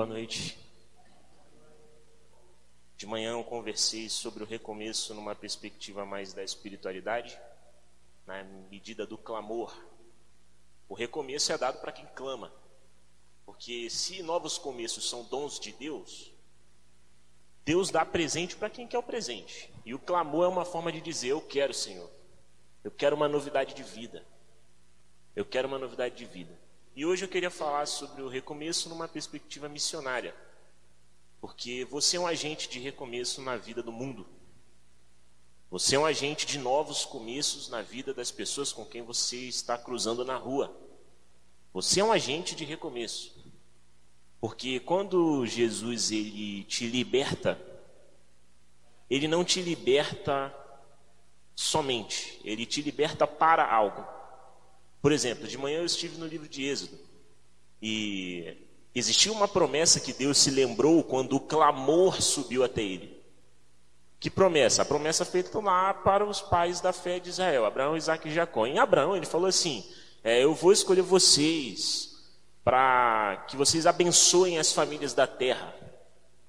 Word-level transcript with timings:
Boa 0.00 0.08
noite. 0.08 0.58
De 2.96 3.06
manhã 3.06 3.32
eu 3.32 3.44
conversei 3.44 4.08
sobre 4.08 4.42
o 4.42 4.46
recomeço 4.46 5.12
numa 5.12 5.34
perspectiva 5.34 6.06
mais 6.06 6.32
da 6.32 6.42
espiritualidade, 6.42 7.38
na 8.26 8.42
medida 8.42 9.06
do 9.06 9.18
clamor. 9.18 9.76
O 10.88 10.94
recomeço 10.94 11.52
é 11.52 11.58
dado 11.58 11.82
para 11.82 11.92
quem 11.92 12.06
clama. 12.14 12.50
Porque 13.44 13.90
se 13.90 14.22
novos 14.22 14.56
começos 14.56 15.06
são 15.06 15.22
dons 15.24 15.60
de 15.60 15.70
Deus, 15.72 16.32
Deus 17.62 17.90
dá 17.90 18.02
presente 18.02 18.56
para 18.56 18.70
quem 18.70 18.86
quer 18.86 18.98
o 18.98 19.02
presente. 19.02 19.70
E 19.84 19.92
o 19.92 19.98
clamor 19.98 20.46
é 20.46 20.48
uma 20.48 20.64
forma 20.64 20.90
de 20.90 21.02
dizer: 21.02 21.28
Eu 21.28 21.42
quero, 21.42 21.74
Senhor. 21.74 22.10
Eu 22.82 22.90
quero 22.90 23.14
uma 23.14 23.28
novidade 23.28 23.74
de 23.74 23.82
vida. 23.82 24.26
Eu 25.36 25.44
quero 25.44 25.68
uma 25.68 25.78
novidade 25.78 26.16
de 26.16 26.24
vida. 26.24 26.58
E 26.94 27.06
hoje 27.06 27.24
eu 27.24 27.28
queria 27.28 27.50
falar 27.50 27.86
sobre 27.86 28.22
o 28.22 28.28
recomeço 28.28 28.88
numa 28.88 29.06
perspectiva 29.06 29.68
missionária. 29.68 30.34
Porque 31.40 31.84
você 31.84 32.16
é 32.16 32.20
um 32.20 32.26
agente 32.26 32.68
de 32.68 32.78
recomeço 32.78 33.40
na 33.40 33.56
vida 33.56 33.82
do 33.82 33.92
mundo. 33.92 34.26
Você 35.70 35.94
é 35.94 35.98
um 35.98 36.04
agente 36.04 36.44
de 36.44 36.58
novos 36.58 37.04
começos 37.04 37.68
na 37.68 37.80
vida 37.80 38.12
das 38.12 38.30
pessoas 38.30 38.72
com 38.72 38.84
quem 38.84 39.02
você 39.02 39.36
está 39.36 39.78
cruzando 39.78 40.24
na 40.24 40.36
rua. 40.36 40.76
Você 41.72 42.00
é 42.00 42.04
um 42.04 42.12
agente 42.12 42.56
de 42.56 42.64
recomeço. 42.64 43.38
Porque 44.40 44.80
quando 44.80 45.46
Jesus 45.46 46.10
ele 46.10 46.64
te 46.64 46.88
liberta, 46.88 47.60
ele 49.08 49.28
não 49.28 49.44
te 49.44 49.62
liberta 49.62 50.52
somente, 51.54 52.40
ele 52.44 52.66
te 52.66 52.82
liberta 52.82 53.26
para 53.26 53.70
algo. 53.70 54.04
Por 55.00 55.12
exemplo, 55.12 55.48
de 55.48 55.56
manhã 55.56 55.78
eu 55.78 55.86
estive 55.86 56.18
no 56.18 56.26
livro 56.26 56.48
de 56.48 56.64
Êxodo 56.64 56.98
e 57.80 58.56
existiu 58.94 59.32
uma 59.32 59.48
promessa 59.48 60.00
que 60.00 60.12
Deus 60.12 60.38
se 60.38 60.50
lembrou 60.50 61.02
quando 61.02 61.36
o 61.36 61.40
clamor 61.40 62.20
subiu 62.20 62.62
até 62.62 62.82
ele. 62.82 63.18
Que 64.18 64.28
promessa? 64.28 64.82
A 64.82 64.84
promessa 64.84 65.24
feita 65.24 65.58
lá 65.60 65.94
para 65.94 66.26
os 66.26 66.42
pais 66.42 66.80
da 66.80 66.92
fé 66.92 67.18
de 67.18 67.30
Israel, 67.30 67.64
Abraão, 67.64 67.96
Isaac 67.96 68.28
e 68.28 68.32
Jacó. 68.32 68.66
Em 68.66 68.78
Abraão 68.78 69.16
ele 69.16 69.24
falou 69.24 69.46
assim: 69.46 69.82
é, 70.22 70.44
Eu 70.44 70.54
vou 70.54 70.72
escolher 70.72 71.00
vocês 71.00 72.10
para 72.62 73.46
que 73.48 73.56
vocês 73.56 73.86
abençoem 73.86 74.58
as 74.58 74.72
famílias 74.72 75.14
da 75.14 75.26
terra. 75.26 75.74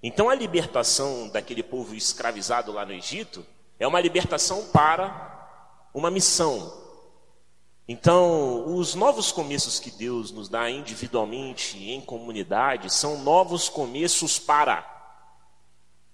Então 0.04 0.30
a 0.30 0.36
libertação 0.36 1.30
daquele 1.30 1.64
povo 1.64 1.96
escravizado 1.96 2.74
lá 2.74 2.86
no 2.86 2.92
Egito 2.92 3.46
é 3.80 3.88
uma 3.88 4.02
libertação 4.02 4.66
para 4.66 5.90
uma 5.94 6.12
missão, 6.12 6.81
então, 7.88 8.74
os 8.76 8.96
novos 8.96 9.32
começos 9.32 9.80
que 9.80 9.92
Deus 9.92 10.32
nos 10.32 10.48
dá 10.48 10.70
individualmente, 10.70 11.78
em 11.78 12.00
comunidade, 12.00 12.94
são 12.94 13.22
novos 13.22 13.68
começos 13.68 14.40
para. 14.40 14.88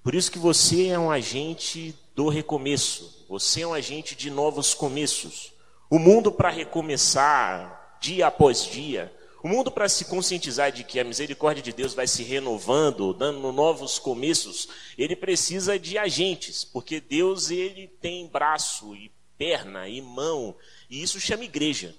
Por 0.02 0.16
isso 0.16 0.32
que 0.32 0.40
você 0.40 0.88
é 0.88 0.98
um 0.98 1.12
agente 1.12 1.94
do 2.16 2.30
recomeço. 2.30 3.26
Você 3.30 3.62
é 3.62 3.68
um 3.68 3.74
agente 3.74 4.16
de 4.16 4.32
novos 4.32 4.74
começos. 4.74 5.54
O 5.90 6.00
mundo 6.00 6.32
para 6.32 6.50
recomeçar 6.50 7.98
dia 8.00 8.28
após 8.28 8.64
dia. 8.64 9.14
O 9.44 9.48
mundo 9.48 9.70
para 9.70 9.88
se 9.88 10.06
conscientizar 10.06 10.72
de 10.72 10.84
que 10.84 11.00
a 11.00 11.04
misericórdia 11.04 11.62
de 11.62 11.72
Deus 11.72 11.94
vai 11.94 12.08
se 12.08 12.24
renovando, 12.24 13.14
dando 13.14 13.52
novos 13.52 14.00
começos, 14.00 14.68
ele 14.98 15.16
precisa 15.16 15.78
de 15.78 15.98
agentes, 15.98 16.64
porque 16.64 17.00
Deus 17.00 17.52
ele 17.52 17.88
tem 17.88 18.28
braço 18.28 18.96
e 18.96 19.12
perna 19.38 19.88
e 19.88 20.02
mão 20.02 20.56
e 20.90 21.02
isso 21.02 21.20
chama 21.20 21.44
igreja. 21.44 21.96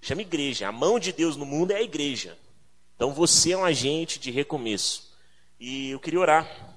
Chama 0.00 0.22
igreja. 0.22 0.68
A 0.68 0.72
mão 0.72 0.98
de 0.98 1.12
Deus 1.12 1.36
no 1.36 1.44
mundo 1.44 1.72
é 1.72 1.76
a 1.76 1.82
igreja. 1.82 2.38
Então 2.94 3.12
você 3.12 3.52
é 3.52 3.56
um 3.56 3.64
agente 3.64 4.18
de 4.18 4.30
recomeço. 4.30 5.12
E 5.58 5.90
eu 5.90 6.00
queria 6.00 6.20
orar. 6.20 6.76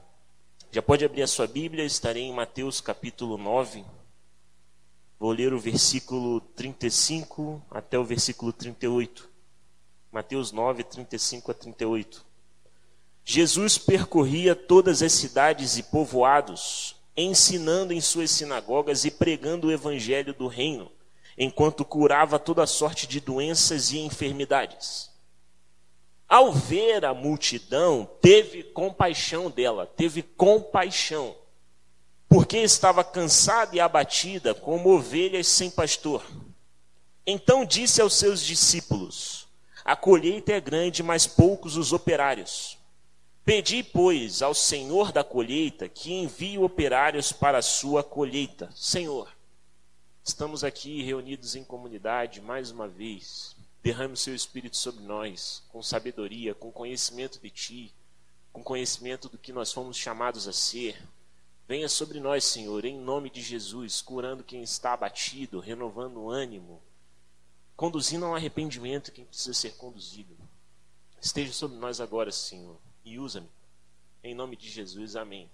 Já 0.72 0.81
pode 0.81 1.03
abrir 1.03 1.22
a 1.22 1.28
sua 1.28 1.48
Bíblia, 1.48 1.84
estarei 1.84 2.23
em 2.23 2.34
Mateus 2.34 2.80
capítulo 2.80 3.38
9. 3.38 3.84
Vou 5.19 5.31
ler 5.31 5.53
o 5.53 5.59
versículo 5.59 6.41
35 6.41 7.62
até 7.69 8.00
o 8.00 8.03
versículo 8.03 8.53
38. 8.53 9.30
Mateus 10.12 10.52
9, 10.52 10.84
35 10.84 11.52
a 11.52 11.53
38. 11.53 12.25
Jesus 13.24 13.78
percorria 13.78 14.56
todas 14.56 15.02
as 15.03 15.12
cidades 15.12 15.78
e 15.78 15.84
povoados, 15.84 16.96
ensinando 17.16 17.94
em 17.94 18.01
suas 18.01 18.31
sinagogas 18.31 19.05
e 19.05 19.11
pregando 19.11 19.67
o 19.67 19.72
evangelho 19.72 20.33
do 20.33 20.47
reino 20.47 20.91
enquanto 21.38 21.85
curava 21.85 22.38
toda 22.38 22.67
sorte 22.67 23.07
de 23.07 23.19
doenças 23.19 23.91
e 23.91 23.99
enfermidades. 23.99 25.09
Ao 26.27 26.51
ver 26.51 27.03
a 27.03 27.13
multidão, 27.13 28.09
teve 28.22 28.63
compaixão 28.63 29.49
dela, 29.49 29.85
teve 29.85 30.22
compaixão, 30.22 31.35
porque 32.29 32.57
estava 32.57 33.03
cansada 33.03 33.75
e 33.75 33.79
abatida, 33.79 34.53
como 34.53 34.93
ovelhas 34.93 35.47
sem 35.47 35.69
pastor. 35.69 36.23
Então 37.25 37.66
disse 37.66 38.01
aos 38.01 38.13
seus 38.13 38.41
discípulos: 38.41 39.47
A 39.83 39.95
colheita 39.95 40.53
é 40.53 40.61
grande, 40.61 41.03
mas 41.03 41.28
poucos 41.28 41.75
os 41.75 41.91
operários. 41.91 42.78
Pedi, 43.44 43.84
pois, 43.84 44.41
ao 44.41 44.53
Senhor 44.53 45.12
da 45.12 45.24
colheita 45.24 45.90
que 45.90 46.13
envie 46.13 46.57
operários 46.57 47.31
para 47.31 47.57
a 47.57 47.63
sua 47.63 48.03
colheita. 48.03 48.69
Senhor, 48.75 49.31
Estamos 50.24 50.63
aqui 50.63 51.02
reunidos 51.02 51.56
em 51.56 51.63
comunidade 51.63 52.41
mais 52.41 52.69
uma 52.69 52.88
vez. 52.88 53.56
Derrame 53.81 54.13
o 54.13 54.18
seu 54.18 54.35
Espírito 54.35 54.78
sobre 54.78 55.03
nós, 55.03 55.63
com 55.69 55.81
sabedoria, 55.81 56.53
com 56.53 56.72
conhecimento 56.72 57.40
de 57.40 57.50
Ti, 57.50 57.94
com 58.53 58.63
conhecimento 58.63 59.28
do 59.28 59.38
que 59.40 59.52
nós 59.52 59.73
fomos 59.73 59.97
chamados 59.97 60.47
a 60.47 60.53
ser. 60.53 61.02
Venha 61.68 61.90
sobre 61.90 62.19
nós, 62.19 62.46
Senhor, 62.46 62.85
em 62.85 63.00
nome 63.00 63.31
de 63.31 63.41
Jesus, 63.41 64.00
curando 64.00 64.44
quem 64.44 64.62
está 64.62 64.94
abatido, 64.94 65.59
renovando 65.59 66.18
o 66.18 66.29
ânimo, 66.29 66.79
conduzindo 67.75 68.25
ao 68.25 68.35
arrependimento 68.35 69.12
quem 69.12 69.25
precisa 69.25 69.56
ser 69.56 69.75
conduzido. 69.75 70.38
Esteja 71.19 71.52
sobre 71.52 71.78
nós 71.78 72.00
agora, 72.00 72.31
Senhor, 72.31 72.78
e 73.03 73.19
usa-me. 73.19 73.50
Em 74.23 74.35
nome 74.35 74.56
de 74.56 74.69
Jesus, 74.69 75.16
amém. 75.16 75.50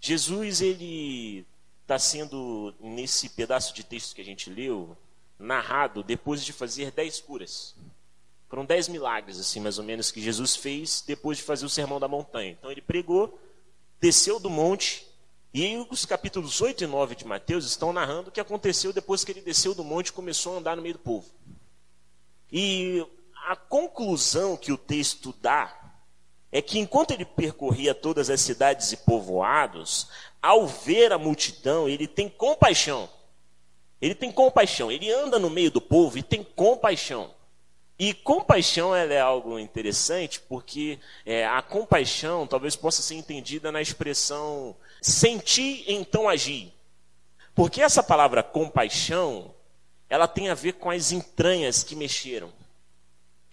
Jesus, 0.00 0.60
ele 0.60 1.46
está 1.82 1.98
sendo, 1.98 2.74
nesse 2.80 3.28
pedaço 3.30 3.72
de 3.74 3.84
texto 3.84 4.14
que 4.14 4.20
a 4.20 4.24
gente 4.24 4.50
leu, 4.50 4.96
narrado 5.38 6.02
depois 6.02 6.44
de 6.44 6.52
fazer 6.52 6.90
dez 6.90 7.20
curas. 7.20 7.74
Foram 8.48 8.64
dez 8.64 8.88
milagres, 8.88 9.38
assim, 9.38 9.60
mais 9.60 9.78
ou 9.78 9.84
menos, 9.84 10.10
que 10.10 10.20
Jesus 10.20 10.56
fez 10.56 11.02
depois 11.06 11.38
de 11.38 11.44
fazer 11.44 11.66
o 11.66 11.70
sermão 11.70 11.98
da 11.98 12.08
montanha. 12.08 12.52
Então 12.52 12.70
ele 12.70 12.80
pregou, 12.80 13.38
desceu 14.00 14.38
do 14.38 14.50
monte, 14.50 15.06
e 15.52 15.86
os 15.90 16.04
capítulos 16.04 16.60
8 16.60 16.84
e 16.84 16.86
9 16.86 17.14
de 17.14 17.24
Mateus 17.26 17.64
estão 17.64 17.92
narrando 17.92 18.28
o 18.28 18.32
que 18.32 18.40
aconteceu 18.40 18.92
depois 18.92 19.24
que 19.24 19.32
ele 19.32 19.40
desceu 19.40 19.74
do 19.74 19.82
monte 19.82 20.08
e 20.08 20.12
começou 20.12 20.54
a 20.54 20.58
andar 20.58 20.76
no 20.76 20.82
meio 20.82 20.94
do 20.94 21.00
povo. 21.00 21.28
E 22.52 23.04
a 23.46 23.56
conclusão 23.56 24.56
que 24.56 24.70
o 24.70 24.78
texto 24.78 25.34
dá 25.40 25.75
é 26.56 26.62
que 26.62 26.78
enquanto 26.78 27.10
ele 27.10 27.26
percorria 27.26 27.94
todas 27.94 28.30
as 28.30 28.40
cidades 28.40 28.90
e 28.90 28.96
povoados, 28.96 30.08
ao 30.40 30.66
ver 30.66 31.12
a 31.12 31.18
multidão, 31.18 31.86
ele 31.86 32.06
tem 32.06 32.30
compaixão. 32.30 33.10
Ele 34.00 34.14
tem 34.14 34.32
compaixão. 34.32 34.90
Ele 34.90 35.12
anda 35.12 35.38
no 35.38 35.50
meio 35.50 35.70
do 35.70 35.82
povo 35.82 36.16
e 36.16 36.22
tem 36.22 36.42
compaixão. 36.42 37.30
E 37.98 38.14
compaixão 38.14 38.96
ela 38.96 39.12
é 39.12 39.20
algo 39.20 39.58
interessante 39.58 40.40
porque 40.40 40.98
é, 41.26 41.46
a 41.46 41.60
compaixão 41.60 42.46
talvez 42.46 42.74
possa 42.74 43.02
ser 43.02 43.16
entendida 43.16 43.70
na 43.70 43.82
expressão 43.82 44.74
sentir, 45.02 45.84
então 45.86 46.26
agir. 46.26 46.72
Porque 47.54 47.82
essa 47.82 48.02
palavra 48.02 48.42
compaixão, 48.42 49.54
ela 50.08 50.26
tem 50.26 50.48
a 50.48 50.54
ver 50.54 50.72
com 50.72 50.88
as 50.88 51.12
entranhas 51.12 51.82
que 51.82 51.94
mexeram. 51.94 52.50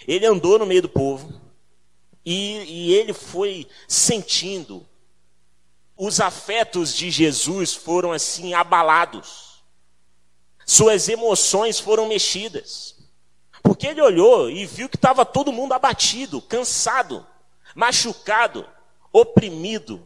Ele 0.07 0.25
andou 0.25 0.57
no 0.57 0.65
meio 0.65 0.83
do 0.83 0.89
povo 0.89 1.42
e, 2.25 2.63
e 2.63 2.93
ele 2.93 3.13
foi 3.13 3.67
sentindo 3.87 4.85
os 5.95 6.19
afetos 6.19 6.93
de 6.95 7.11
Jesus 7.11 7.73
foram 7.73 8.11
assim 8.11 8.53
abalados. 8.53 9.63
Suas 10.65 11.07
emoções 11.07 11.79
foram 11.79 12.07
mexidas. 12.07 12.95
Porque 13.61 13.87
ele 13.87 14.01
olhou 14.01 14.49
e 14.49 14.65
viu 14.65 14.89
que 14.89 14.97
estava 14.97 15.25
todo 15.25 15.53
mundo 15.53 15.73
abatido, 15.73 16.41
cansado, 16.41 17.25
machucado, 17.75 18.67
oprimido. 19.11 20.05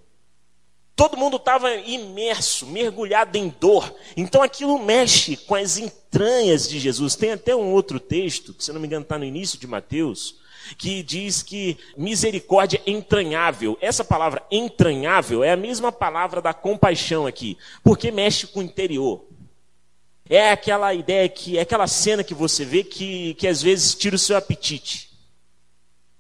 Todo 0.96 1.18
mundo 1.18 1.38
estava 1.38 1.74
imerso, 1.74 2.66
mergulhado 2.68 3.38
em 3.38 3.50
dor. 3.50 3.94
Então 4.16 4.44
aquilo 4.44 4.78
mexe 4.80 5.38
com 5.38 5.56
as 5.56 5.78
entranhas 5.78 6.68
de 6.68 6.80
Jesus. 6.80 7.16
Tem 7.16 7.32
até 7.32 7.56
um 7.56 7.72
outro 7.72 8.00
texto, 8.00 8.54
que 8.54 8.64
se 8.64 8.72
não 8.72 8.80
me 8.80 8.88
engano 8.88 9.04
está 9.04 9.18
no 9.18 9.26
início 9.26 9.58
de 9.58 9.68
Mateus, 9.68 10.36
que 10.78 11.04
diz 11.04 11.44
que 11.44 11.78
misericórdia 11.96 12.82
é 12.86 12.92
entranhável. 12.92 13.78
Essa 13.82 14.04
palavra 14.04 14.42
entranhável 14.50 15.44
é 15.44 15.52
a 15.52 15.58
mesma 15.58 15.92
palavra 15.92 16.42
da 16.42 16.54
compaixão 16.54 17.28
aqui, 17.28 17.58
porque 17.84 18.12
mexe 18.12 18.48
com 18.48 18.60
o 18.60 18.64
interior. 18.64 19.26
É 20.30 20.52
aquela 20.52 20.94
ideia 20.94 21.30
que, 21.30 21.58
é 21.58 21.62
aquela 21.62 21.88
cena 21.88 22.24
que 22.24 22.34
você 22.34 22.66
vê 22.66 22.84
que, 22.84 23.34
que 23.36 23.48
às 23.48 23.62
vezes 23.62 23.96
tira 23.96 24.16
o 24.16 24.20
seu 24.20 24.36
apetite. 24.36 25.08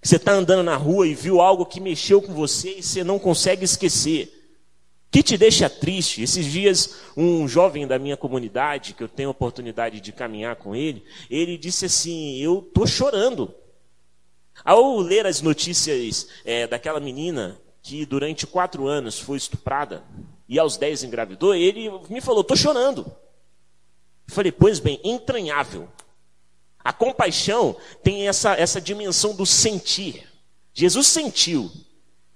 Você 0.02 0.16
está 0.16 0.32
andando 0.32 0.64
na 0.64 0.78
rua 0.78 1.08
e 1.08 1.14
viu 1.14 1.42
algo 1.42 1.66
que 1.66 1.82
mexeu 1.82 2.22
com 2.22 2.34
você 2.34 2.78
e 2.78 2.84
você 2.84 3.04
não 3.04 3.20
consegue 3.20 3.66
esquecer. 3.66 4.34
Que 5.12 5.24
te 5.24 5.38
deixa 5.38 5.70
triste? 5.70 6.22
Esses 6.22 6.46
dias, 6.46 6.96
um 7.16 7.48
jovem 7.48 7.88
da 7.88 7.98
minha 7.98 8.16
comunidade, 8.16 8.94
que 8.94 9.04
eu 9.04 9.08
tenho 9.08 9.30
a 9.30 9.32
oportunidade 9.32 10.00
de 10.00 10.12
caminhar 10.12 10.56
com 10.58 10.76
ele, 10.76 11.04
ele 11.30 11.58
disse 11.58 11.86
assim: 11.86 12.38
Eu 12.38 12.60
estou 12.60 12.86
chorando. 12.86 13.54
Ao 14.63 14.98
ler 14.98 15.25
as 15.25 15.42
notícias 15.42 16.27
é, 16.44 16.68
daquela 16.68 17.00
menina 17.00 17.59
que 17.81 18.06
durante 18.06 18.45
quatro 18.45 18.88
anos 18.88 19.19
foi 19.19 19.38
estuprada 19.38 20.04
e 20.50 20.59
aos 20.59 20.77
dez 20.77 21.04
engravidou, 21.04 21.54
ele 21.54 21.89
me 22.09 22.21
falou: 22.21 22.42
estou 22.42 22.57
chorando. 22.57 23.06
Eu 24.27 24.33
falei: 24.33 24.51
pois 24.51 24.80
bem, 24.80 25.00
entranhável. 25.04 25.88
A 26.83 26.94
compaixão 26.94 27.75
tem 28.01 28.27
essa, 28.27 28.54
essa 28.54 28.80
dimensão 28.80 29.36
do 29.36 29.45
sentir. 29.45 30.25
Jesus 30.74 31.07
sentiu. 31.07 31.71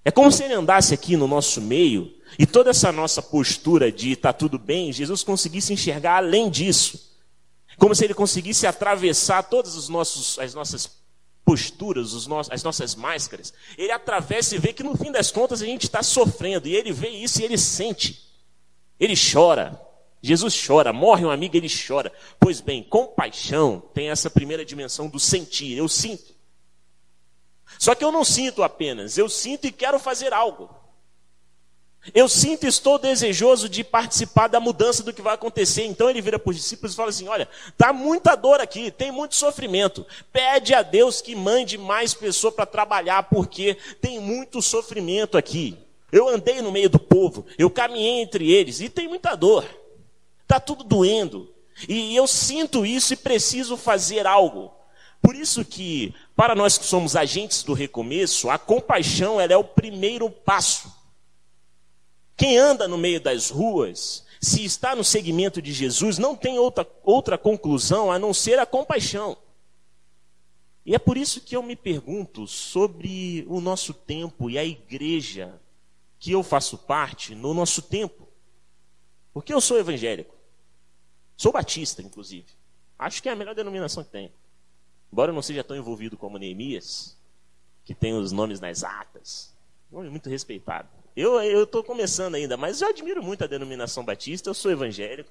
É 0.04 0.12
como 0.12 0.32
se 0.32 0.44
ele 0.44 0.54
andasse 0.54 0.94
aqui 0.94 1.16
no 1.16 1.28
nosso 1.28 1.62
meio 1.62 2.12
e 2.40 2.46
toda 2.46 2.72
essa 2.72 2.92
nossa 2.92 3.22
postura 3.22 3.92
de 3.92 4.12
está 4.12 4.34
tudo 4.34 4.58
bem, 4.58 4.92
Jesus 4.92 5.24
conseguisse 5.24 5.72
enxergar 5.72 6.18
além 6.18 6.50
disso. 6.50 7.12
Como 7.78 7.96
se 7.96 8.04
ele 8.04 8.14
conseguisse 8.14 8.68
atravessar 8.68 9.44
todas 9.44 9.76
os 9.76 9.88
nossos, 9.90 10.38
as 10.40 10.54
nossas 10.54 11.01
posturas, 11.44 12.14
as 12.50 12.64
nossas 12.64 12.96
máscaras, 12.96 13.54
ele 13.78 13.92
atravessa 13.92 14.56
e 14.56 14.60
vê 14.60 14.74
que 14.74 14.84
no 14.84 14.96
fim 14.96 15.12
das 15.12 15.32
contas 15.32 15.62
a 15.62 15.66
gente 15.66 15.84
está 15.84 16.04
sofrendo, 16.04 16.68
e 16.68 16.76
ele 16.76 16.92
vê 16.92 17.10
isso 17.10 17.42
e 17.42 17.44
ele 17.44 17.58
sente, 17.58 18.30
ele 19.00 19.14
chora. 19.16 19.80
Jesus 20.24 20.56
chora, 20.68 20.94
morre 20.94 21.26
um 21.26 21.32
amigo, 21.32 21.58
ele 21.58 21.68
chora. 21.68 22.14
Pois 22.40 22.62
bem, 22.62 22.84
compaixão 22.84 23.82
tem 23.92 24.10
essa 24.10 24.30
primeira 24.30 24.64
dimensão 24.64 25.10
do 25.10 25.20
sentir, 25.20 25.76
eu 25.76 25.90
sinto. 25.90 26.36
Só 27.80 27.96
que 27.96 28.04
eu 28.04 28.12
não 28.12 28.24
sinto 28.24 28.62
apenas, 28.62 29.18
eu 29.18 29.28
sinto 29.28 29.66
e 29.66 29.72
quero 29.72 29.98
fazer 29.98 30.32
algo. 30.32 30.70
Eu 32.16 32.28
sinto 32.28 32.66
estou 32.66 32.98
desejoso 32.98 33.70
de 33.70 33.84
participar 33.84 34.48
da 34.48 34.60
mudança 34.60 35.04
do 35.04 35.14
que 35.14 35.22
vai 35.22 35.36
acontecer. 35.36 35.86
Então 35.86 36.10
ele 36.10 36.22
vira 36.22 36.40
para 36.40 36.50
os 36.50 36.56
discípulos 36.56 36.94
e 36.94 36.96
fala 36.96 37.10
assim: 37.10 37.28
Olha, 37.28 37.48
está 37.68 37.94
muita 37.94 38.36
dor 38.36 38.60
aqui, 38.60 38.90
tem 38.90 39.12
muito 39.12 39.36
sofrimento. 39.36 40.06
Pede 40.34 40.74
a 40.74 40.82
Deus 40.82 41.22
que 41.22 41.36
mande 41.36 41.78
mais 41.78 42.14
pessoas 42.14 42.56
para 42.56 42.66
trabalhar, 42.66 43.24
porque 43.24 43.78
tem 44.02 44.20
muito 44.20 44.62
sofrimento 44.64 45.38
aqui. 45.38 45.78
Eu 46.12 46.28
andei 46.28 46.60
no 46.60 46.72
meio 46.72 46.90
do 46.90 47.00
povo, 47.00 47.46
eu 47.58 47.70
caminhei 47.70 48.22
entre 48.22 48.52
eles 48.52 48.82
e 48.82 48.90
tem 48.90 49.08
muita 49.08 49.36
dor. 49.36 49.64
Está 50.42 50.60
tudo 50.60 50.84
doendo. 50.84 51.50
E 51.88 52.16
eu 52.16 52.28
sinto 52.28 52.86
isso 52.86 53.14
e 53.14 53.18
preciso 53.18 53.78
fazer 53.78 54.26
algo. 54.26 54.72
Por 55.22 55.36
isso 55.36 55.64
que, 55.64 56.14
para 56.36 56.56
nós 56.56 56.80
que 56.80 56.86
somos 56.86 57.16
agentes 57.16 57.62
do 57.62 57.74
recomeço, 57.74 58.50
a 58.50 58.58
compaixão 58.58 59.40
ela 59.40 59.54
é 59.54 59.58
o 59.58 59.64
primeiro 59.64 60.30
passo. 60.30 61.01
Quem 62.42 62.58
anda 62.58 62.88
no 62.88 62.98
meio 62.98 63.22
das 63.22 63.52
ruas, 63.52 64.26
se 64.42 64.66
está 64.66 64.96
no 64.96 65.04
segmento 65.04 65.62
de 65.62 65.72
Jesus, 65.72 66.18
não 66.18 66.36
tem 66.36 66.58
outra, 66.58 66.88
outra 67.04 67.38
conclusão 67.38 68.12
a 68.12 68.18
não 68.18 68.34
ser 68.34 68.58
a 68.58 68.66
compaixão. 68.66 69.38
E 70.84 70.96
é 70.96 70.98
por 70.98 71.18
isso 71.18 71.40
que 71.40 71.56
eu 71.56 71.62
me 71.62 71.76
pergunto 71.76 72.48
sobre 72.48 73.46
o 73.48 73.62
nosso 73.62 73.94
tempo 73.94 74.50
e 74.50 74.58
a 74.58 74.66
igreja 74.66 75.62
que 76.18 76.32
eu 76.32 76.42
faço 76.42 76.80
parte 76.80 77.36
no 77.36 77.54
nosso 77.54 77.80
tempo. 77.80 78.28
Porque 79.32 79.54
eu 79.54 79.62
sou 79.62 79.78
evangélico. 79.78 80.36
Sou 81.38 81.52
batista, 81.52 82.02
inclusive. 82.02 82.48
Acho 82.98 83.22
que 83.22 83.30
é 83.30 83.34
a 83.34 83.36
melhor 83.36 83.54
denominação 83.54 84.04
que 84.04 84.10
tem. 84.10 84.32
Embora 85.14 85.30
eu 85.30 85.36
não 85.36 85.44
seja 85.44 85.64
tão 85.64 85.78
envolvido 85.78 86.18
como 86.18 86.40
Neemias, 86.40 87.16
que 87.86 87.94
tem 87.94 88.16
os 88.16 88.32
nomes 88.32 88.60
nas 88.60 88.84
atas. 88.84 89.54
Nome 89.92 90.10
muito 90.10 90.28
respeitado. 90.28 91.01
Eu 91.16 91.64
estou 91.64 91.84
começando 91.84 92.36
ainda, 92.36 92.56
mas 92.56 92.82
eu 92.82 92.88
admiro 92.88 93.22
muito 93.22 93.44
a 93.44 93.48
denominação 93.48 94.04
batista, 94.04 94.50
eu 94.50 94.54
sou 94.54 94.72
evangélico. 94.72 95.30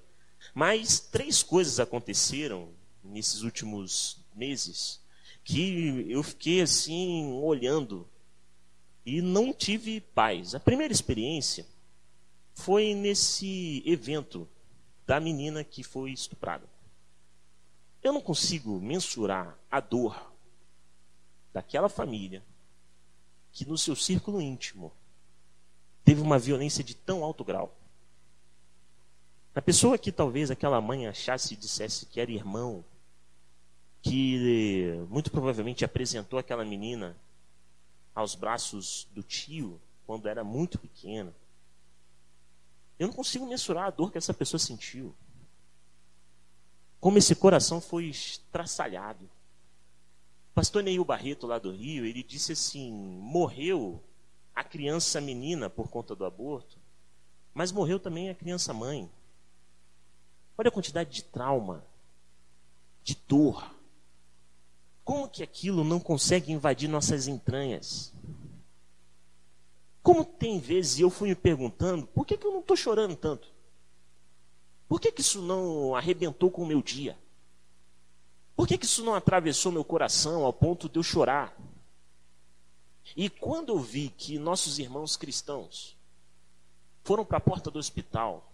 Mas 0.55 1.01
três 1.01 1.43
coisas 1.43 1.81
aconteceram 1.81 2.69
nesses 3.03 3.43
últimos 3.43 4.19
meses 4.35 5.01
que 5.45 6.07
eu 6.09 6.23
fiquei 6.23 6.61
assim, 6.61 7.33
olhando 7.43 8.07
e 9.05 9.23
não 9.23 9.53
tive 9.53 10.01
paz. 10.01 10.55
A 10.55 10.61
primeira 10.61 10.93
experiência 10.93 11.67
foi 12.55 12.95
nesse 12.95 13.83
evento 13.87 14.49
da 15.07 15.19
menina 15.19 15.65
que 15.65 15.83
foi 15.83 16.13
estuprada. 16.13 16.69
Eu 18.03 18.13
não 18.13 18.21
consigo 18.21 18.81
mensurar 18.81 19.59
a 19.71 19.81
dor 19.81 20.33
daquela 21.53 21.89
família 21.89 22.43
que 23.53 23.67
no 23.67 23.77
seu 23.77 23.97
círculo 23.97 24.41
íntimo 24.41 24.93
teve 26.11 26.23
uma 26.23 26.41
violência 26.41 26.83
de 26.83 26.93
tão 26.93 27.23
alto 27.23 27.45
grau. 27.45 27.73
A 29.55 29.63
pessoa 29.63 29.97
que 29.97 30.11
talvez 30.11 30.51
aquela 30.51 30.81
mãe 30.81 31.07
achasse 31.07 31.55
e 31.55 31.57
dissesse 31.57 32.05
que 32.05 32.21
era 32.21 32.33
irmão, 32.33 32.85
que 34.03 34.93
muito 35.09 35.31
provavelmente 35.31 35.85
apresentou 35.85 36.37
aquela 36.37 36.65
menina 36.65 37.17
aos 38.13 38.35
braços 38.35 39.07
do 39.13 39.23
tio 39.23 39.81
quando 40.05 40.27
era 40.27 40.43
muito 40.43 40.81
pequena. 40.81 41.33
Eu 42.99 43.07
não 43.07 43.15
consigo 43.15 43.47
mensurar 43.47 43.85
a 43.85 43.91
dor 43.91 44.11
que 44.11 44.19
essa 44.19 44.35
pessoa 44.35 44.59
sentiu. 44.59 45.15
Como 46.99 47.19
esse 47.19 47.37
coração 47.37 47.81
foi 47.81 48.07
estraçalhado. 48.07 49.27
O 50.51 50.55
pastor 50.57 50.83
Neil 50.83 51.05
Barreto, 51.05 51.47
lá 51.47 51.61
do 51.61 51.71
Rio, 51.71 52.05
ele 52.05 52.25
disse 52.25 52.51
assim: 52.51 52.91
morreu 52.91 54.03
criança 54.71 55.21
menina 55.21 55.69
por 55.69 55.89
conta 55.89 56.15
do 56.15 56.25
aborto, 56.25 56.79
mas 57.53 57.73
morreu 57.73 57.99
também 57.99 58.31
a 58.31 58.35
criança 58.35 58.73
mãe. 58.73 59.11
Olha 60.57 60.69
a 60.69 60.73
quantidade 60.73 61.11
de 61.11 61.25
trauma, 61.25 61.85
de 63.03 63.17
dor. 63.27 63.75
Como 65.05 65.29
que 65.29 65.43
aquilo 65.43 65.83
não 65.83 65.99
consegue 65.99 66.53
invadir 66.53 66.89
nossas 66.89 67.27
entranhas? 67.27 68.15
Como 70.03 70.25
tem 70.25 70.59
vezes 70.61 71.01
eu 71.01 71.11
fui 71.11 71.31
me 71.31 71.35
perguntando, 71.35 72.07
por 72.07 72.25
que, 72.25 72.37
que 72.37 72.47
eu 72.47 72.53
não 72.53 72.61
estou 72.61 72.77
chorando 72.77 73.17
tanto? 73.17 73.53
Por 74.89 75.01
que, 75.01 75.13
que 75.13 75.21
isso 75.21 75.43
não 75.43 75.95
arrebentou 75.95 76.51
com 76.51 76.63
o 76.63 76.67
meu 76.67 76.83
dia? 76.83 77.19
Por 78.57 78.67
que, 78.67 78.79
que 78.79 78.85
isso 78.85 79.05
não 79.05 79.15
atravessou 79.15 79.73
meu 79.73 79.85
coração 79.85 80.45
ao 80.45 80.53
ponto 80.53 80.89
de 80.89 80.99
eu 80.99 81.03
chorar? 81.03 81.57
E 83.17 83.29
quando 83.29 83.71
eu 83.71 83.79
vi 83.79 84.09
que 84.09 84.39
nossos 84.39 84.79
irmãos 84.79 85.17
cristãos 85.17 85.97
foram 87.03 87.25
para 87.25 87.39
a 87.39 87.41
porta 87.41 87.71
do 87.71 87.79
hospital, 87.79 88.51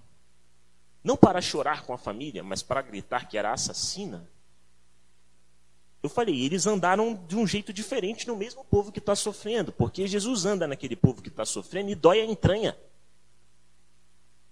não 1.04 1.16
para 1.16 1.40
chorar 1.40 1.82
com 1.82 1.92
a 1.92 1.98
família, 1.98 2.42
mas 2.42 2.62
para 2.62 2.82
gritar 2.82 3.28
que 3.28 3.36
era 3.36 3.52
assassina, 3.52 4.28
eu 6.02 6.08
falei, 6.08 6.40
eles 6.44 6.66
andaram 6.66 7.14
de 7.26 7.36
um 7.36 7.46
jeito 7.46 7.72
diferente 7.72 8.26
no 8.26 8.36
mesmo 8.36 8.64
povo 8.64 8.92
que 8.92 8.98
está 8.98 9.14
sofrendo, 9.14 9.72
porque 9.72 10.06
Jesus 10.06 10.46
anda 10.46 10.66
naquele 10.66 10.94
povo 10.94 11.20
que 11.20 11.28
está 11.28 11.44
sofrendo 11.44 11.90
e 11.90 11.94
dói 11.94 12.20
a 12.20 12.24
entranha, 12.24 12.76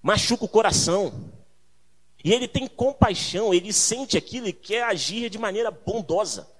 machuca 0.02 0.44
o 0.44 0.48
coração. 0.48 1.32
E 2.24 2.32
ele 2.32 2.48
tem 2.48 2.66
compaixão, 2.66 3.52
ele 3.52 3.72
sente 3.72 4.16
aquilo 4.16 4.48
e 4.48 4.52
quer 4.52 4.82
agir 4.84 5.28
de 5.28 5.38
maneira 5.38 5.70
bondosa 5.70 6.53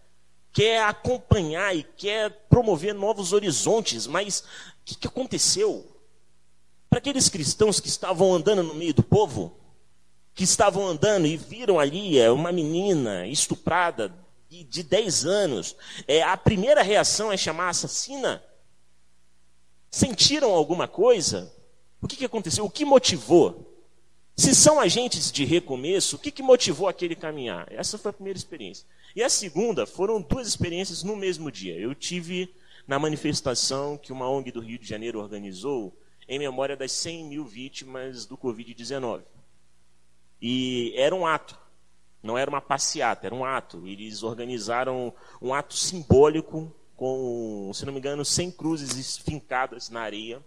quer 0.54 0.84
acompanhar 0.84 1.76
e 1.76 1.82
quer 1.82 2.30
promover 2.48 2.94
novos 2.94 3.32
horizontes, 3.32 4.06
mas 4.06 4.40
o 4.40 4.44
que, 4.84 4.94
que 4.94 5.08
aconteceu? 5.08 5.84
Para 6.88 7.00
aqueles 7.00 7.28
cristãos 7.28 7.80
que 7.80 7.88
estavam 7.88 8.32
andando 8.32 8.62
no 8.62 8.74
meio 8.74 8.94
do 8.94 9.02
povo, 9.02 9.58
que 10.32 10.44
estavam 10.44 10.86
andando 10.86 11.26
e 11.26 11.36
viram 11.36 11.80
ali 11.80 12.20
é, 12.20 12.30
uma 12.30 12.52
menina 12.52 13.26
estuprada 13.26 14.14
de, 14.48 14.62
de 14.62 14.84
10 14.84 15.24
anos, 15.26 15.76
é, 16.06 16.22
a 16.22 16.36
primeira 16.36 16.82
reação 16.82 17.32
é 17.32 17.36
chamar 17.36 17.70
assassina? 17.70 18.40
Sentiram 19.90 20.52
alguma 20.52 20.86
coisa? 20.86 21.52
O 22.00 22.06
que, 22.06 22.16
que 22.16 22.24
aconteceu? 22.24 22.64
O 22.64 22.70
que 22.70 22.84
motivou? 22.84 23.74
Se 24.36 24.54
são 24.54 24.78
agentes 24.78 25.32
de 25.32 25.44
recomeço, 25.44 26.14
o 26.14 26.18
que, 26.18 26.30
que 26.30 26.42
motivou 26.42 26.88
aquele 26.88 27.16
caminhar? 27.16 27.66
Essa 27.72 27.98
foi 27.98 28.10
a 28.10 28.14
primeira 28.14 28.38
experiência. 28.38 28.86
E 29.14 29.22
a 29.22 29.28
segunda 29.28 29.86
foram 29.86 30.20
duas 30.20 30.48
experiências 30.48 31.02
no 31.04 31.14
mesmo 31.14 31.50
dia. 31.50 31.78
Eu 31.78 31.94
tive 31.94 32.52
na 32.86 32.98
manifestação 32.98 33.96
que 33.96 34.12
uma 34.12 34.28
ONG 34.28 34.50
do 34.50 34.60
Rio 34.60 34.78
de 34.78 34.86
Janeiro 34.86 35.20
organizou 35.20 35.96
em 36.28 36.38
memória 36.38 36.76
das 36.76 36.90
100 36.92 37.24
mil 37.24 37.44
vítimas 37.44 38.26
do 38.26 38.36
Covid-19. 38.36 39.22
E 40.42 40.92
era 40.96 41.14
um 41.14 41.26
ato, 41.26 41.58
não 42.22 42.36
era 42.36 42.50
uma 42.50 42.60
passeata, 42.60 43.26
era 43.26 43.34
um 43.34 43.44
ato. 43.44 43.86
Eles 43.86 44.22
organizaram 44.22 45.14
um 45.40 45.54
ato 45.54 45.74
simbólico 45.74 46.74
com, 46.96 47.70
se 47.72 47.86
não 47.86 47.92
me 47.92 47.98
engano, 47.98 48.24
100 48.24 48.50
cruzes 48.52 49.16
fincadas 49.16 49.90
na 49.90 50.00
areia, 50.00 50.42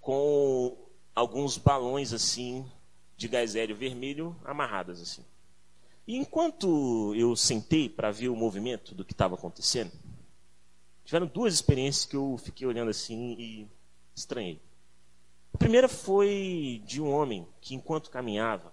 com 0.00 0.76
alguns 1.14 1.56
balões 1.56 2.12
assim 2.12 2.70
de 3.16 3.28
gás 3.28 3.54
hélio 3.54 3.76
vermelho 3.76 4.36
amarradas 4.44 5.00
assim. 5.00 5.24
E 6.10 6.16
enquanto 6.16 7.14
eu 7.14 7.36
sentei 7.36 7.88
para 7.88 8.10
ver 8.10 8.28
o 8.30 8.34
movimento 8.36 8.94
do 8.94 9.04
que 9.04 9.12
estava 9.12 9.36
acontecendo, 9.36 9.92
Tiveram 11.10 11.26
duas 11.26 11.52
experiências 11.52 12.04
que 12.04 12.14
eu 12.14 12.38
fiquei 12.38 12.64
olhando 12.64 12.88
assim 12.88 13.34
e 13.36 13.68
estranhei. 14.14 14.60
A 15.52 15.58
primeira 15.58 15.88
foi 15.88 16.80
de 16.86 17.02
um 17.02 17.10
homem 17.10 17.48
que, 17.60 17.74
enquanto 17.74 18.10
caminhava, 18.10 18.72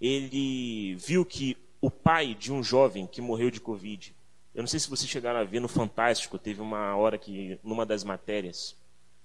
ele 0.00 0.96
viu 0.96 1.24
que 1.24 1.56
o 1.80 1.92
pai 1.92 2.34
de 2.34 2.52
um 2.52 2.60
jovem 2.60 3.06
que 3.06 3.20
morreu 3.20 3.52
de 3.52 3.60
Covid, 3.60 4.12
eu 4.52 4.62
não 4.64 4.66
sei 4.66 4.80
se 4.80 4.90
vocês 4.90 5.08
chegaram 5.08 5.38
a 5.38 5.44
ver 5.44 5.60
no 5.60 5.68
Fantástico, 5.68 6.40
teve 6.40 6.60
uma 6.60 6.96
hora 6.96 7.16
que, 7.16 7.60
numa 7.62 7.86
das 7.86 8.02
matérias, 8.02 8.76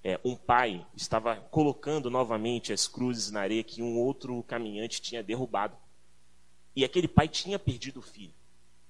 é, 0.03 0.19
um 0.23 0.35
pai 0.35 0.85
estava 0.95 1.35
colocando 1.35 2.11
novamente 2.11 2.71
as 2.71 2.87
cruzes 2.87 3.31
na 3.31 3.41
areia 3.41 3.63
que 3.63 3.81
um 3.81 3.97
outro 3.97 4.43
caminhante 4.43 5.01
tinha 5.01 5.23
derrubado. 5.23 5.75
E 6.75 6.85
aquele 6.85 7.07
pai 7.07 7.27
tinha 7.27 7.59
perdido 7.59 7.99
o 7.99 8.03
filho. 8.03 8.33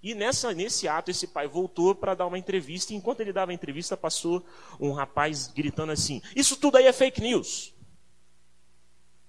E 0.03 0.15
nessa, 0.15 0.51
nesse 0.53 0.87
ato, 0.87 1.11
esse 1.11 1.27
pai 1.27 1.47
voltou 1.47 1.93
para 1.93 2.15
dar 2.15 2.25
uma 2.25 2.37
entrevista, 2.37 2.91
e 2.91 2.95
enquanto 2.95 3.19
ele 3.19 3.31
dava 3.31 3.51
a 3.51 3.53
entrevista, 3.53 3.95
passou 3.95 4.43
um 4.79 4.91
rapaz 4.91 5.47
gritando 5.47 5.91
assim: 5.91 6.21
Isso 6.35 6.55
tudo 6.55 6.77
aí 6.77 6.87
é 6.87 6.93
fake 6.93 7.21
news. 7.21 7.73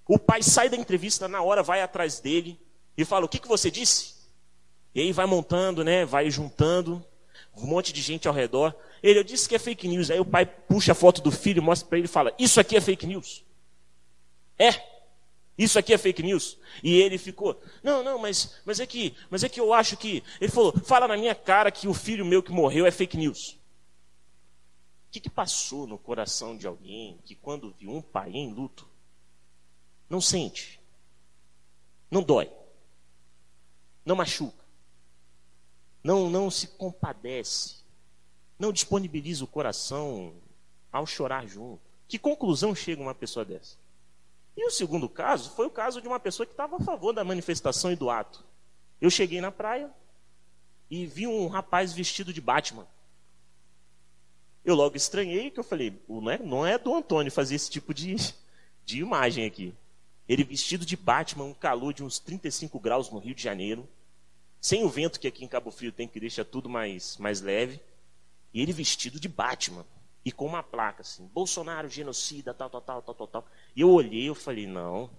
O 0.07 0.17
pai 0.17 0.41
sai 0.41 0.69
da 0.69 0.75
entrevista 0.75 1.27
na 1.27 1.41
hora, 1.41 1.61
vai 1.61 1.81
atrás 1.81 2.19
dele 2.19 2.59
e 2.97 3.05
fala: 3.05 3.25
O 3.25 3.29
que, 3.29 3.39
que 3.39 3.47
você 3.47 3.69
disse? 3.69 4.15
E 4.95 5.01
aí 5.01 5.11
vai 5.11 5.27
montando, 5.27 5.83
né? 5.83 6.05
Vai 6.05 6.29
juntando 6.31 7.05
um 7.55 7.67
monte 7.67 7.93
de 7.93 8.01
gente 8.01 8.27
ao 8.27 8.33
redor. 8.33 8.75
Ele, 9.01 9.19
eu 9.19 9.23
disse 9.23 9.47
que 9.47 9.55
é 9.55 9.59
fake 9.59 9.87
news. 9.87 10.09
Aí 10.09 10.19
o 10.19 10.25
pai 10.25 10.45
puxa 10.45 10.93
a 10.93 10.95
foto 10.95 11.21
do 11.21 11.31
filho, 11.31 11.61
mostra 11.61 11.87
para 11.87 11.99
ele 11.99 12.05
e 12.05 12.09
fala: 12.09 12.33
Isso 12.39 12.59
aqui 12.59 12.75
é 12.75 12.81
fake 12.81 13.05
news. 13.05 13.43
É. 14.57 14.92
Isso 15.57 15.77
aqui 15.77 15.93
é 15.93 15.97
fake 15.97 16.23
news. 16.23 16.57
E 16.81 16.95
ele 16.95 17.17
ficou, 17.17 17.59
não, 17.83 18.03
não, 18.03 18.17
mas, 18.17 18.59
mas 18.65 18.79
é 18.79 18.87
que, 18.87 19.15
mas 19.29 19.43
é 19.43 19.49
que 19.49 19.59
eu 19.59 19.71
acho 19.73 19.95
que. 19.95 20.23
Ele 20.41 20.51
falou, 20.51 20.73
fala 20.79 21.07
na 21.07 21.15
minha 21.15 21.35
cara 21.35 21.71
que 21.71 21.87
o 21.87 21.93
filho 21.93 22.25
meu 22.25 22.41
que 22.41 22.51
morreu 22.51 22.85
é 22.85 22.91
fake 22.91 23.17
news. 23.17 23.59
O 25.07 25.11
que, 25.11 25.19
que 25.19 25.29
passou 25.29 25.85
no 25.85 25.97
coração 25.97 26.57
de 26.57 26.65
alguém 26.65 27.19
que 27.23 27.35
quando 27.35 27.73
viu 27.79 27.91
um 27.91 28.01
pai 28.01 28.31
em 28.31 28.51
luto, 28.51 28.87
não 30.09 30.19
sente, 30.19 30.79
não 32.09 32.23
dói, 32.23 32.51
não 34.03 34.15
machuca, 34.15 34.65
não, 36.03 36.31
não 36.31 36.49
se 36.49 36.67
compadece, 36.67 37.83
não 38.57 38.73
disponibiliza 38.73 39.43
o 39.43 39.47
coração 39.47 40.33
ao 40.91 41.05
chorar 41.05 41.47
junto? 41.47 41.81
Que 42.07 42.17
conclusão 42.17 42.73
chega 42.73 43.01
uma 43.01 43.13
pessoa 43.13 43.45
dessa? 43.45 43.82
E 44.55 44.65
o 44.65 44.71
segundo 44.71 45.09
caso 45.09 45.51
foi 45.51 45.65
o 45.65 45.71
caso 45.71 46.01
de 46.01 46.07
uma 46.07 46.19
pessoa 46.19 46.45
que 46.45 46.53
estava 46.53 46.75
a 46.75 46.79
favor 46.79 47.13
da 47.13 47.23
manifestação 47.23 47.91
e 47.91 47.95
do 47.95 48.09
ato. 48.09 48.43
Eu 49.01 49.09
cheguei 49.09 49.41
na 49.41 49.51
praia 49.51 49.89
e 50.89 51.05
vi 51.05 51.25
um 51.25 51.47
rapaz 51.47 51.91
vestido 51.91 52.31
de 52.31 52.39
Batman. 52.39 52.87
Eu 54.63 54.75
logo 54.75 54.95
estranhei 54.95 55.49
que 55.49 55.59
eu 55.59 55.63
falei, 55.63 56.01
não 56.07 56.29
é, 56.29 56.37
não 56.39 56.65
é 56.65 56.77
do 56.77 56.93
Antônio 56.93 57.31
fazer 57.31 57.55
esse 57.55 57.69
tipo 57.69 57.93
de, 57.93 58.15
de 58.85 58.99
imagem 58.99 59.45
aqui. 59.45 59.73
Ele 60.29 60.43
vestido 60.43 60.85
de 60.85 60.95
Batman, 60.95 61.45
um 61.45 61.53
calor 61.53 61.93
de 61.93 62.03
uns 62.03 62.19
35 62.19 62.79
graus 62.79 63.09
no 63.09 63.19
Rio 63.19 63.35
de 63.35 63.43
Janeiro, 63.43 63.87
sem 64.61 64.85
o 64.85 64.89
vento 64.89 65.19
que 65.19 65.27
aqui 65.27 65.43
em 65.43 65.47
Cabo 65.47 65.71
Frio 65.71 65.91
tem 65.91 66.07
que 66.07 66.19
deixa 66.19 66.45
tudo 66.45 66.69
mais, 66.69 67.17
mais 67.17 67.41
leve, 67.41 67.81
e 68.53 68.61
ele 68.61 68.71
vestido 68.71 69.19
de 69.19 69.27
Batman 69.27 69.85
e 70.25 70.31
com 70.31 70.45
uma 70.45 70.63
placa 70.63 71.01
assim, 71.01 71.27
Bolsonaro 71.27 71.89
genocida, 71.89 72.53
tal, 72.53 72.69
tal, 72.69 72.81
tal, 72.81 73.01
tal, 73.01 73.15
tal, 73.15 73.27
tal. 73.27 73.45
E 73.75 73.81
eu 73.81 73.89
olhei 73.89 74.29
e 74.29 74.35
falei, 74.35 74.65
não, 74.65 75.09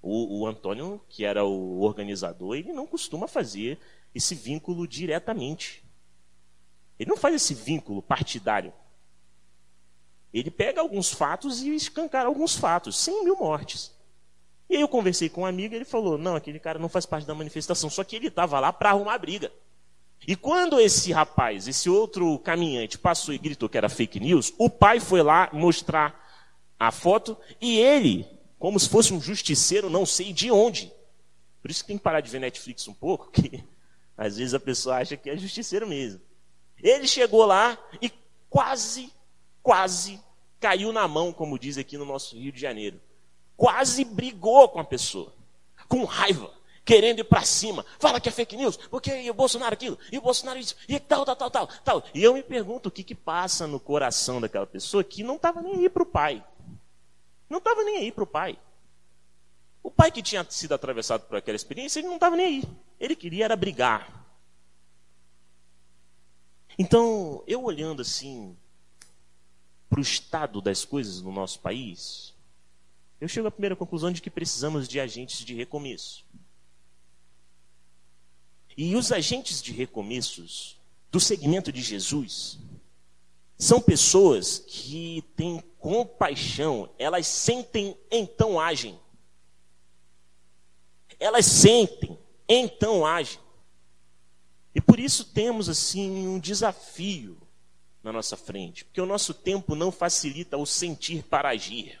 o, 0.00 0.40
o, 0.40 0.46
Antônio, 0.46 1.00
que 1.08 1.24
era 1.24 1.44
o 1.44 1.80
organizador, 1.82 2.56
ele 2.56 2.72
não 2.72 2.86
costuma 2.86 3.28
fazer 3.28 3.78
esse 4.14 4.34
vínculo 4.34 4.86
diretamente. 4.86 5.84
Ele 6.98 7.10
não 7.10 7.16
faz 7.16 7.34
esse 7.34 7.52
vínculo 7.52 8.00
partidário. 8.00 8.72
Ele 10.32 10.50
pega 10.50 10.80
alguns 10.80 11.12
fatos 11.12 11.62
e 11.62 11.74
escancara 11.74 12.28
alguns 12.28 12.56
fatos, 12.56 12.96
100 12.96 13.24
mil 13.24 13.36
mortes. 13.36 13.94
E 14.68 14.76
aí 14.76 14.82
eu 14.82 14.88
conversei 14.88 15.28
com 15.28 15.42
um 15.42 15.46
amigo 15.46 15.74
e 15.74 15.76
ele 15.76 15.84
falou, 15.84 16.18
não, 16.18 16.36
aquele 16.36 16.58
cara 16.58 16.78
não 16.78 16.88
faz 16.88 17.06
parte 17.06 17.26
da 17.26 17.34
manifestação, 17.34 17.88
só 17.88 18.04
que 18.04 18.16
ele 18.16 18.28
estava 18.28 18.60
lá 18.60 18.72
para 18.72 18.90
arrumar 18.90 19.18
briga. 19.18 19.52
E 20.26 20.36
quando 20.36 20.78
esse 20.78 21.12
rapaz, 21.12 21.68
esse 21.68 21.88
outro 21.88 22.38
caminhante, 22.40 22.98
passou 22.98 23.32
e 23.32 23.38
gritou 23.38 23.68
que 23.68 23.78
era 23.78 23.88
fake 23.88 24.20
news, 24.20 24.52
o 24.58 24.68
pai 24.68 25.00
foi 25.00 25.22
lá 25.22 25.48
mostrar 25.52 26.26
a 26.78 26.90
foto 26.90 27.36
e 27.60 27.78
ele, 27.78 28.26
como 28.58 28.78
se 28.78 28.88
fosse 28.88 29.12
um 29.12 29.20
justiceiro, 29.20 29.88
não 29.88 30.04
sei 30.04 30.32
de 30.32 30.50
onde. 30.50 30.92
Por 31.62 31.70
isso 31.70 31.82
que 31.82 31.88
tem 31.88 31.98
que 31.98 32.04
parar 32.04 32.20
de 32.20 32.30
ver 32.30 32.40
Netflix 32.40 32.86
um 32.88 32.94
pouco, 32.94 33.30
que 33.30 33.64
às 34.16 34.36
vezes 34.36 34.54
a 34.54 34.60
pessoa 34.60 34.96
acha 34.96 35.16
que 35.16 35.30
é 35.30 35.36
justiceiro 35.36 35.86
mesmo. 35.86 36.20
Ele 36.82 37.06
chegou 37.06 37.44
lá 37.44 37.78
e 38.00 38.12
quase, 38.50 39.12
quase 39.62 40.20
caiu 40.60 40.92
na 40.92 41.08
mão, 41.08 41.32
como 41.32 41.58
diz 41.58 41.78
aqui 41.78 41.96
no 41.96 42.04
nosso 42.04 42.36
Rio 42.36 42.52
de 42.52 42.60
Janeiro. 42.60 43.00
Quase 43.56 44.04
brigou 44.04 44.68
com 44.68 44.78
a 44.78 44.84
pessoa, 44.84 45.32
com 45.88 46.04
raiva 46.04 46.57
querendo 46.88 47.18
ir 47.18 47.24
para 47.24 47.42
cima. 47.42 47.84
Fala 47.98 48.18
que 48.18 48.30
é 48.30 48.32
fake 48.32 48.56
news, 48.56 48.78
porque 48.78 49.14
e 49.14 49.30
o 49.30 49.34
Bolsonaro 49.34 49.74
aquilo, 49.74 49.98
e 50.10 50.16
o 50.16 50.22
Bolsonaro 50.22 50.58
isso, 50.58 50.74
e 50.88 50.98
tal, 50.98 51.22
tal, 51.22 51.36
tal, 51.36 51.50
tal, 51.50 51.66
tal. 51.84 52.04
E 52.14 52.24
eu 52.24 52.32
me 52.32 52.42
pergunto 52.42 52.88
o 52.88 52.90
que, 52.90 53.04
que 53.04 53.14
passa 53.14 53.66
no 53.66 53.78
coração 53.78 54.40
daquela 54.40 54.66
pessoa 54.66 55.04
que 55.04 55.22
não 55.22 55.36
estava 55.36 55.60
nem 55.60 55.74
aí 55.74 55.90
para 55.90 56.02
o 56.02 56.06
pai. 56.06 56.42
Não 57.50 57.58
estava 57.58 57.84
nem 57.84 57.98
aí 57.98 58.10
para 58.10 58.24
o 58.24 58.26
pai. 58.26 58.58
O 59.82 59.90
pai 59.90 60.10
que 60.10 60.22
tinha 60.22 60.46
sido 60.48 60.72
atravessado 60.72 61.26
por 61.26 61.36
aquela 61.36 61.56
experiência, 61.56 62.00
ele 62.00 62.08
não 62.08 62.14
estava 62.14 62.36
nem 62.36 62.46
aí. 62.46 62.64
Ele 62.98 63.14
queria 63.14 63.44
era 63.44 63.54
brigar. 63.54 64.26
Então, 66.78 67.44
eu 67.46 67.62
olhando 67.62 68.00
assim 68.00 68.56
para 69.90 69.98
o 69.98 70.02
estado 70.02 70.62
das 70.62 70.86
coisas 70.86 71.20
no 71.20 71.32
nosso 71.32 71.60
país, 71.60 72.34
eu 73.20 73.28
chego 73.28 73.48
à 73.48 73.50
primeira 73.50 73.76
conclusão 73.76 74.10
de 74.10 74.22
que 74.22 74.30
precisamos 74.30 74.88
de 74.88 74.98
agentes 74.98 75.44
de 75.44 75.54
recomeço. 75.54 76.24
E 78.80 78.94
os 78.94 79.10
agentes 79.10 79.60
de 79.60 79.72
recomeços 79.72 80.78
do 81.10 81.18
segmento 81.18 81.72
de 81.72 81.82
Jesus 81.82 82.60
são 83.58 83.80
pessoas 83.80 84.60
que 84.60 85.24
têm 85.34 85.60
compaixão, 85.80 86.88
elas 86.96 87.26
sentem, 87.26 87.98
então 88.08 88.60
agem. 88.60 88.96
Elas 91.18 91.44
sentem, 91.44 92.16
então 92.48 93.04
agem. 93.04 93.40
E 94.72 94.80
por 94.80 95.00
isso 95.00 95.24
temos 95.24 95.68
assim 95.68 96.28
um 96.28 96.38
desafio 96.38 97.36
na 98.00 98.12
nossa 98.12 98.36
frente, 98.36 98.84
porque 98.84 99.00
o 99.00 99.06
nosso 99.06 99.34
tempo 99.34 99.74
não 99.74 99.90
facilita 99.90 100.56
o 100.56 100.64
sentir 100.64 101.24
para 101.24 101.48
agir. 101.48 102.00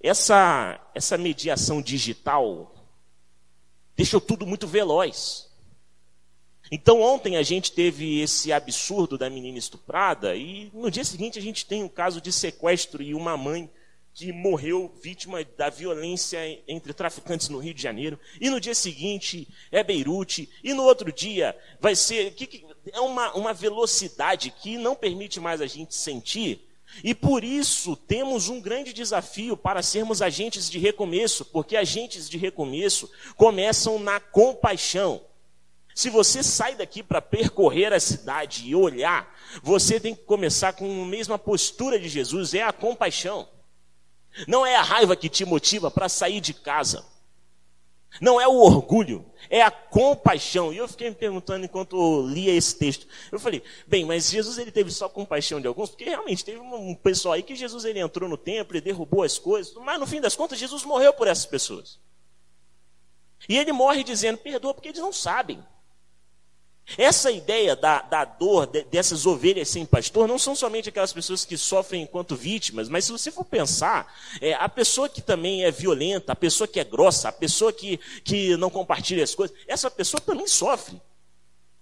Essa 0.00 0.80
essa 0.94 1.18
mediação 1.18 1.82
digital 1.82 2.77
deixou 3.98 4.20
tudo 4.20 4.46
muito 4.46 4.68
veloz. 4.68 5.48
Então 6.70 7.00
ontem 7.00 7.36
a 7.36 7.42
gente 7.42 7.72
teve 7.72 8.20
esse 8.20 8.52
absurdo 8.52 9.18
da 9.18 9.28
menina 9.28 9.58
estuprada 9.58 10.36
e 10.36 10.70
no 10.72 10.88
dia 10.88 11.04
seguinte 11.04 11.36
a 11.36 11.42
gente 11.42 11.66
tem 11.66 11.82
um 11.82 11.88
caso 11.88 12.20
de 12.20 12.32
sequestro 12.32 13.02
e 13.02 13.12
uma 13.12 13.36
mãe 13.36 13.68
que 14.14 14.32
morreu 14.32 14.92
vítima 15.02 15.44
da 15.56 15.68
violência 15.68 16.38
entre 16.68 16.92
traficantes 16.92 17.48
no 17.48 17.58
Rio 17.58 17.74
de 17.74 17.82
Janeiro. 17.82 18.18
E 18.40 18.50
no 18.50 18.60
dia 18.60 18.74
seguinte 18.74 19.48
é 19.70 19.82
Beirute. 19.82 20.48
E 20.62 20.72
no 20.74 20.84
outro 20.84 21.12
dia 21.12 21.56
vai 21.80 21.94
ser. 21.94 22.34
É 22.92 23.00
uma, 23.00 23.32
uma 23.34 23.52
velocidade 23.52 24.50
que 24.50 24.76
não 24.76 24.94
permite 24.94 25.40
mais 25.40 25.60
a 25.60 25.66
gente 25.66 25.94
sentir 25.94 26.67
e 27.02 27.14
por 27.14 27.44
isso 27.44 27.94
temos 27.94 28.48
um 28.48 28.60
grande 28.60 28.92
desafio 28.92 29.56
para 29.56 29.82
sermos 29.82 30.20
agentes 30.20 30.68
de 30.68 30.78
recomeço, 30.78 31.44
porque 31.44 31.76
agentes 31.76 32.28
de 32.28 32.36
recomeço 32.36 33.10
começam 33.36 33.98
na 33.98 34.18
compaixão. 34.18 35.22
Se 35.94 36.10
você 36.10 36.42
sai 36.42 36.74
daqui 36.76 37.02
para 37.02 37.20
percorrer 37.20 37.92
a 37.92 38.00
cidade 38.00 38.68
e 38.68 38.74
olhar, 38.74 39.36
você 39.62 39.98
tem 39.98 40.14
que 40.14 40.22
começar 40.22 40.72
com 40.72 41.02
a 41.02 41.06
mesma 41.06 41.38
postura 41.38 41.98
de 41.98 42.08
Jesus, 42.08 42.54
é 42.54 42.62
a 42.62 42.72
compaixão. 42.72 43.48
Não 44.46 44.64
é 44.64 44.76
a 44.76 44.82
raiva 44.82 45.16
que 45.16 45.28
te 45.28 45.44
motiva 45.44 45.90
para 45.90 46.08
sair 46.08 46.40
de 46.40 46.54
casa. 46.54 47.04
Não 48.20 48.40
é 48.40 48.48
o 48.48 48.54
orgulho, 48.54 49.24
é 49.50 49.62
a 49.62 49.70
compaixão. 49.70 50.72
E 50.72 50.78
eu 50.78 50.88
fiquei 50.88 51.10
me 51.10 51.14
perguntando 51.14 51.64
enquanto 51.64 52.26
lia 52.26 52.52
esse 52.52 52.76
texto. 52.76 53.06
Eu 53.30 53.38
falei, 53.38 53.62
bem, 53.86 54.04
mas 54.04 54.30
Jesus 54.30 54.58
ele 54.58 54.72
teve 54.72 54.90
só 54.90 55.08
compaixão 55.08 55.60
de 55.60 55.66
alguns, 55.66 55.90
porque 55.90 56.04
realmente 56.04 56.44
teve 56.44 56.58
um 56.58 56.94
pessoal 56.94 57.34
aí 57.34 57.42
que 57.42 57.54
Jesus 57.54 57.84
ele 57.84 58.00
entrou 58.00 58.28
no 58.28 58.36
templo 58.36 58.76
e 58.76 58.80
derrubou 58.80 59.22
as 59.22 59.38
coisas, 59.38 59.74
mas 59.74 60.00
no 60.00 60.06
fim 60.06 60.20
das 60.20 60.34
contas 60.34 60.58
Jesus 60.58 60.84
morreu 60.84 61.12
por 61.12 61.28
essas 61.28 61.46
pessoas. 61.46 61.98
E 63.48 63.56
ele 63.56 63.72
morre 63.72 64.02
dizendo, 64.02 64.38
perdoa 64.38 64.74
porque 64.74 64.88
eles 64.88 65.00
não 65.00 65.12
sabem. 65.12 65.62
Essa 66.96 67.30
ideia 67.30 67.76
da, 67.76 68.00
da 68.00 68.24
dor 68.24 68.66
de, 68.66 68.82
dessas 68.84 69.26
ovelhas 69.26 69.68
sem 69.68 69.84
pastor 69.84 70.26
não 70.26 70.38
são 70.38 70.54
somente 70.54 70.88
aquelas 70.88 71.12
pessoas 71.12 71.44
que 71.44 71.56
sofrem 71.58 72.02
enquanto 72.02 72.34
vítimas, 72.34 72.88
mas 72.88 73.04
se 73.04 73.12
você 73.12 73.30
for 73.30 73.44
pensar, 73.44 74.12
é, 74.40 74.54
a 74.54 74.68
pessoa 74.68 75.08
que 75.08 75.20
também 75.20 75.64
é 75.64 75.70
violenta, 75.70 76.32
a 76.32 76.36
pessoa 76.36 76.66
que 76.66 76.80
é 76.80 76.84
grossa, 76.84 77.28
a 77.28 77.32
pessoa 77.32 77.72
que, 77.72 77.98
que 78.24 78.56
não 78.56 78.70
compartilha 78.70 79.22
as 79.22 79.34
coisas, 79.34 79.54
essa 79.66 79.90
pessoa 79.90 80.20
também 80.20 80.46
sofre. 80.46 81.00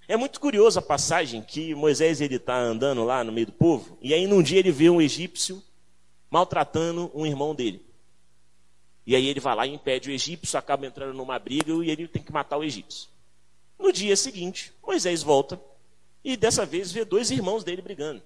É 0.08 0.16
muito 0.16 0.40
curioso 0.40 0.78
a 0.78 0.82
passagem 0.82 1.42
que 1.42 1.74
Moisés 1.74 2.20
ele 2.20 2.36
está 2.36 2.56
andando 2.56 3.04
lá 3.04 3.22
no 3.22 3.32
meio 3.32 3.46
do 3.46 3.52
povo, 3.52 3.96
e 4.02 4.12
aí 4.12 4.26
num 4.26 4.42
dia 4.42 4.58
ele 4.58 4.72
vê 4.72 4.90
um 4.90 5.00
egípcio 5.00 5.62
maltratando 6.28 7.10
um 7.14 7.24
irmão 7.24 7.54
dele. 7.54 7.84
E 9.06 9.14
aí 9.14 9.28
ele 9.28 9.38
vai 9.38 9.54
lá 9.54 9.66
e 9.66 9.72
impede 9.72 10.10
o 10.10 10.12
egípcio, 10.12 10.58
acaba 10.58 10.84
entrando 10.84 11.14
numa 11.14 11.38
briga 11.38 11.72
e 11.72 11.90
ele 11.90 12.08
tem 12.08 12.22
que 12.22 12.32
matar 12.32 12.56
o 12.56 12.64
egípcio. 12.64 13.08
No 13.78 13.92
dia 13.92 14.16
seguinte, 14.16 14.72
Moisés 14.82 15.22
volta 15.22 15.60
e 16.24 16.36
dessa 16.36 16.66
vez 16.66 16.90
vê 16.90 17.04
dois 17.04 17.30
irmãos 17.30 17.62
dele 17.62 17.82
brigando. 17.82 18.22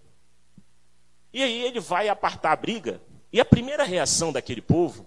E 1.33 1.43
aí 1.43 1.63
ele 1.63 1.81
vai 1.81 2.09
apartar 2.09 2.53
a 2.53 2.57
briga, 2.57 3.01
e 3.33 3.41
a 3.41 3.45
primeira 3.45 3.85
reação 3.85 4.33
daquele 4.33 4.61
povo 4.61 5.07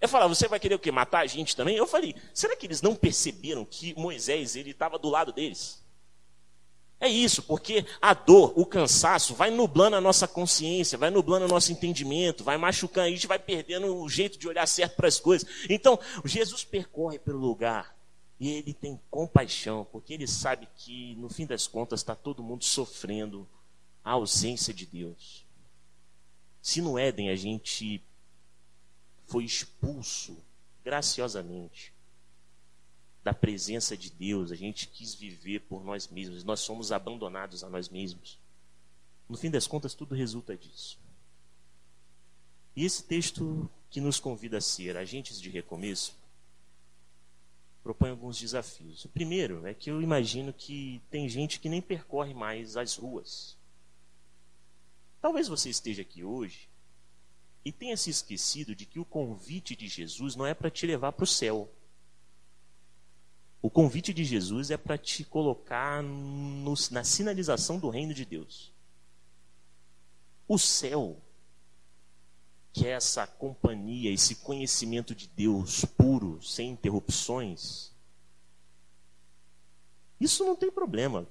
é 0.00 0.06
falar: 0.06 0.28
Você 0.28 0.46
vai 0.46 0.60
querer 0.60 0.74
o 0.74 0.78
quê? 0.78 0.92
Matar 0.92 1.20
a 1.20 1.26
gente 1.26 1.56
também? 1.56 1.76
Eu 1.76 1.86
falei: 1.86 2.14
Será 2.32 2.54
que 2.54 2.66
eles 2.66 2.82
não 2.82 2.94
perceberam 2.94 3.64
que 3.64 3.98
Moisés 3.98 4.54
ele 4.54 4.70
estava 4.70 4.98
do 4.98 5.08
lado 5.08 5.32
deles? 5.32 5.82
É 7.00 7.08
isso, 7.08 7.42
porque 7.44 7.86
a 8.00 8.12
dor, 8.12 8.52
o 8.56 8.66
cansaço, 8.66 9.32
vai 9.32 9.50
nublando 9.50 9.94
a 9.94 10.00
nossa 10.00 10.26
consciência, 10.26 10.98
vai 10.98 11.10
nublando 11.10 11.46
o 11.46 11.48
nosso 11.48 11.70
entendimento, 11.70 12.42
vai 12.42 12.56
machucando, 12.56 13.06
a 13.06 13.10
gente 13.10 13.26
vai 13.26 13.38
perdendo 13.38 13.96
o 13.96 14.08
jeito 14.08 14.36
de 14.36 14.48
olhar 14.48 14.66
certo 14.66 14.96
para 14.96 15.06
as 15.06 15.20
coisas. 15.20 15.48
Então, 15.70 15.98
Jesus 16.24 16.64
percorre 16.64 17.18
pelo 17.18 17.38
lugar 17.38 17.96
e 18.40 18.50
ele 18.50 18.72
tem 18.72 19.00
compaixão, 19.10 19.84
porque 19.90 20.14
ele 20.14 20.26
sabe 20.26 20.68
que, 20.76 21.14
no 21.16 21.28
fim 21.28 21.44
das 21.44 21.66
contas, 21.66 22.00
está 22.00 22.14
todo 22.14 22.42
mundo 22.42 22.64
sofrendo 22.64 23.48
a 24.04 24.12
ausência 24.12 24.72
de 24.72 24.86
Deus. 24.86 25.44
Se 26.62 26.80
no 26.80 26.98
Éden 26.98 27.30
a 27.30 27.36
gente 27.36 28.02
foi 29.26 29.44
expulso 29.44 30.36
graciosamente 30.84 31.92
da 33.24 33.34
presença 33.34 33.96
de 33.96 34.10
Deus, 34.10 34.52
a 34.52 34.56
gente 34.56 34.86
quis 34.86 35.14
viver 35.14 35.60
por 35.60 35.84
nós 35.84 36.08
mesmos, 36.08 36.44
nós 36.44 36.60
somos 36.60 36.92
abandonados 36.92 37.64
a 37.64 37.68
nós 37.68 37.88
mesmos. 37.88 38.38
No 39.28 39.36
fim 39.36 39.50
das 39.50 39.66
contas, 39.66 39.94
tudo 39.94 40.14
resulta 40.14 40.56
disso. 40.56 40.98
E 42.74 42.84
esse 42.84 43.02
texto 43.02 43.68
que 43.90 44.00
nos 44.00 44.20
convida 44.20 44.58
a 44.58 44.60
ser 44.60 44.96
agentes 44.96 45.40
de 45.40 45.50
recomeço 45.50 46.16
propõe 47.88 48.10
alguns 48.10 48.38
desafios. 48.38 49.06
O 49.06 49.08
primeiro 49.08 49.66
é 49.66 49.72
que 49.72 49.90
eu 49.90 50.02
imagino 50.02 50.52
que 50.52 51.00
tem 51.10 51.26
gente 51.26 51.58
que 51.58 51.70
nem 51.70 51.80
percorre 51.80 52.34
mais 52.34 52.76
as 52.76 52.96
ruas. 52.96 53.56
Talvez 55.22 55.48
você 55.48 55.70
esteja 55.70 56.02
aqui 56.02 56.22
hoje 56.22 56.68
e 57.64 57.72
tenha 57.72 57.96
se 57.96 58.10
esquecido 58.10 58.74
de 58.74 58.84
que 58.84 58.98
o 58.98 59.06
convite 59.06 59.74
de 59.74 59.88
Jesus 59.88 60.36
não 60.36 60.44
é 60.44 60.52
para 60.52 60.70
te 60.70 60.86
levar 60.86 61.12
para 61.12 61.24
o 61.24 61.26
céu. 61.26 61.72
O 63.62 63.70
convite 63.70 64.12
de 64.12 64.22
Jesus 64.22 64.70
é 64.70 64.76
para 64.76 64.98
te 64.98 65.24
colocar 65.24 66.02
no, 66.02 66.74
na 66.90 67.02
sinalização 67.02 67.78
do 67.78 67.88
reino 67.88 68.12
de 68.12 68.26
Deus. 68.26 68.70
O 70.46 70.58
céu, 70.58 71.16
que 72.78 72.86
é 72.86 72.90
essa 72.90 73.26
companhia, 73.26 74.12
esse 74.12 74.36
conhecimento 74.36 75.12
de 75.12 75.26
Deus 75.26 75.84
puro, 75.84 76.40
sem 76.40 76.70
interrupções, 76.70 77.90
isso 80.20 80.44
não 80.44 80.54
tem 80.54 80.70
problema. 80.70 81.26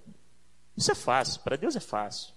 Isso 0.76 0.92
é 0.92 0.96
fácil, 0.96 1.42
para 1.42 1.56
Deus 1.56 1.76
é 1.76 1.80
fácil. 1.80 2.34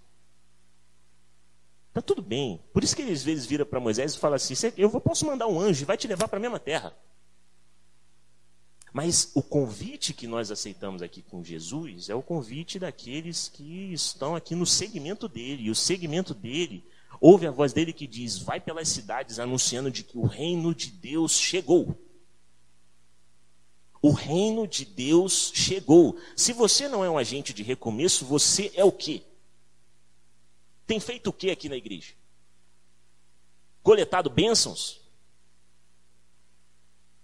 Está 1.88 2.00
tudo 2.00 2.22
bem. 2.22 2.62
Por 2.72 2.84
isso 2.84 2.94
que 2.94 3.02
ele 3.02 3.10
às 3.12 3.24
vezes 3.24 3.46
vira 3.46 3.66
para 3.66 3.80
Moisés 3.80 4.14
e 4.14 4.18
fala 4.18 4.36
assim: 4.36 4.54
Eu 4.76 4.88
posso 5.00 5.26
mandar 5.26 5.48
um 5.48 5.58
anjo 5.60 5.82
e 5.82 5.84
vai 5.84 5.96
te 5.96 6.06
levar 6.06 6.28
para 6.28 6.38
a 6.38 6.40
mesma 6.40 6.60
terra. 6.60 6.96
Mas 8.92 9.32
o 9.34 9.42
convite 9.42 10.14
que 10.14 10.26
nós 10.26 10.52
aceitamos 10.52 11.02
aqui 11.02 11.20
com 11.20 11.42
Jesus 11.42 12.08
é 12.08 12.14
o 12.14 12.22
convite 12.22 12.78
daqueles 12.78 13.48
que 13.48 13.92
estão 13.92 14.36
aqui 14.36 14.54
no 14.54 14.66
segmento 14.66 15.28
dele. 15.28 15.64
E 15.64 15.70
o 15.70 15.74
segmento 15.74 16.32
dele, 16.32 16.84
ouve 17.20 17.46
a 17.46 17.50
voz 17.50 17.72
dele 17.72 17.92
que 17.92 18.06
diz: 18.06 18.38
Vai 18.38 18.60
pelas 18.60 18.88
cidades 18.88 19.38
anunciando 19.38 19.90
de 19.90 20.02
que 20.02 20.18
o 20.18 20.26
reino 20.26 20.74
de 20.74 20.90
Deus 20.90 21.32
chegou. 21.32 21.96
O 24.02 24.12
reino 24.12 24.66
de 24.66 24.84
Deus 24.84 25.52
chegou. 25.54 26.16
Se 26.34 26.52
você 26.52 26.88
não 26.88 27.04
é 27.04 27.10
um 27.10 27.18
agente 27.18 27.52
de 27.52 27.62
recomeço, 27.62 28.24
você 28.24 28.72
é 28.74 28.84
o 28.84 28.90
quê? 28.90 29.22
tem 30.90 30.98
feito 30.98 31.30
o 31.30 31.32
que 31.32 31.52
aqui 31.52 31.68
na 31.68 31.76
igreja? 31.76 32.14
Coletado 33.80 34.28
bênçãos? 34.28 35.00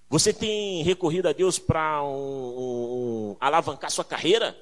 Você 0.08 0.32
tem 0.32 0.84
recorrido 0.84 1.26
a 1.26 1.32
Deus 1.32 1.58
para 1.58 2.00
um, 2.04 2.08
um, 2.08 3.30
um, 3.32 3.36
alavancar 3.40 3.90
sua 3.90 4.04
carreira? 4.04 4.56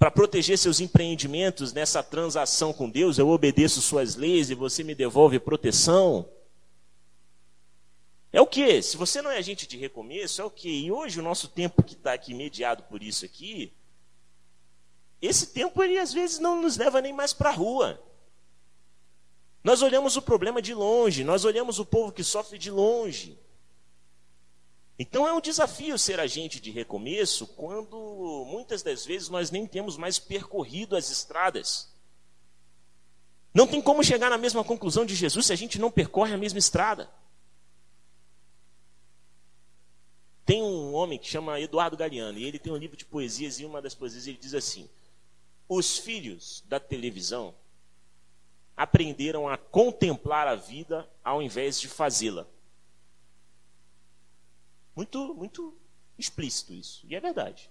Para 0.00 0.10
proteger 0.10 0.56
seus 0.56 0.80
empreendimentos 0.80 1.74
nessa 1.74 2.02
transação 2.02 2.72
com 2.72 2.88
Deus? 2.88 3.18
Eu 3.18 3.28
obedeço 3.28 3.82
suas 3.82 4.16
leis 4.16 4.48
e 4.48 4.54
você 4.54 4.82
me 4.82 4.94
devolve 4.94 5.38
proteção? 5.38 6.26
É 8.32 8.40
o 8.40 8.46
que? 8.46 8.80
Se 8.80 8.96
você 8.96 9.20
não 9.20 9.30
é 9.30 9.36
agente 9.36 9.66
de 9.66 9.76
recomeço, 9.76 10.40
é 10.40 10.44
o 10.44 10.50
que? 10.50 10.70
E 10.70 10.90
hoje 10.90 11.20
o 11.20 11.22
nosso 11.22 11.48
tempo 11.48 11.82
que 11.82 11.92
está 11.92 12.14
aqui 12.14 12.32
mediado 12.32 12.82
por 12.84 13.02
isso 13.02 13.26
aqui, 13.26 13.74
esse 15.20 15.48
tempo 15.48 15.82
ele 15.82 15.98
às 15.98 16.14
vezes 16.14 16.38
não 16.38 16.62
nos 16.62 16.78
leva 16.78 17.02
nem 17.02 17.12
mais 17.12 17.34
para 17.34 17.50
a 17.50 17.52
rua. 17.52 18.02
Nós 19.62 19.82
olhamos 19.82 20.16
o 20.16 20.22
problema 20.22 20.62
de 20.62 20.72
longe, 20.72 21.22
nós 21.22 21.44
olhamos 21.44 21.78
o 21.78 21.84
povo 21.84 22.10
que 22.10 22.24
sofre 22.24 22.56
de 22.56 22.70
longe. 22.70 23.38
Então 25.02 25.26
é 25.26 25.32
um 25.32 25.40
desafio 25.40 25.98
ser 25.98 26.20
agente 26.20 26.60
de 26.60 26.70
recomeço 26.70 27.46
quando 27.46 28.44
muitas 28.46 28.82
das 28.82 29.06
vezes 29.06 29.30
nós 29.30 29.50
nem 29.50 29.66
temos 29.66 29.96
mais 29.96 30.18
percorrido 30.18 30.94
as 30.94 31.08
estradas. 31.08 31.90
Não 33.54 33.66
tem 33.66 33.80
como 33.80 34.04
chegar 34.04 34.28
na 34.28 34.36
mesma 34.36 34.62
conclusão 34.62 35.06
de 35.06 35.14
Jesus 35.14 35.46
se 35.46 35.54
a 35.54 35.56
gente 35.56 35.78
não 35.78 35.90
percorre 35.90 36.34
a 36.34 36.36
mesma 36.36 36.58
estrada. 36.58 37.10
Tem 40.44 40.62
um 40.62 40.92
homem 40.92 41.18
que 41.18 41.26
chama 41.26 41.58
Eduardo 41.58 41.96
Galeano, 41.96 42.38
e 42.38 42.44
ele 42.44 42.58
tem 42.58 42.70
um 42.70 42.76
livro 42.76 42.94
de 42.94 43.06
poesias, 43.06 43.58
e 43.58 43.64
uma 43.64 43.80
das 43.80 43.94
poesias 43.94 44.26
ele 44.26 44.36
diz 44.36 44.52
assim: 44.52 44.86
os 45.66 45.96
filhos 45.96 46.62
da 46.68 46.78
televisão 46.78 47.54
aprenderam 48.76 49.48
a 49.48 49.56
contemplar 49.56 50.46
a 50.46 50.56
vida 50.56 51.08
ao 51.24 51.40
invés 51.40 51.80
de 51.80 51.88
fazê-la. 51.88 52.46
Muito, 55.00 55.34
muito 55.34 55.74
explícito 56.18 56.74
isso. 56.74 57.06
E 57.08 57.16
é 57.16 57.20
verdade. 57.20 57.70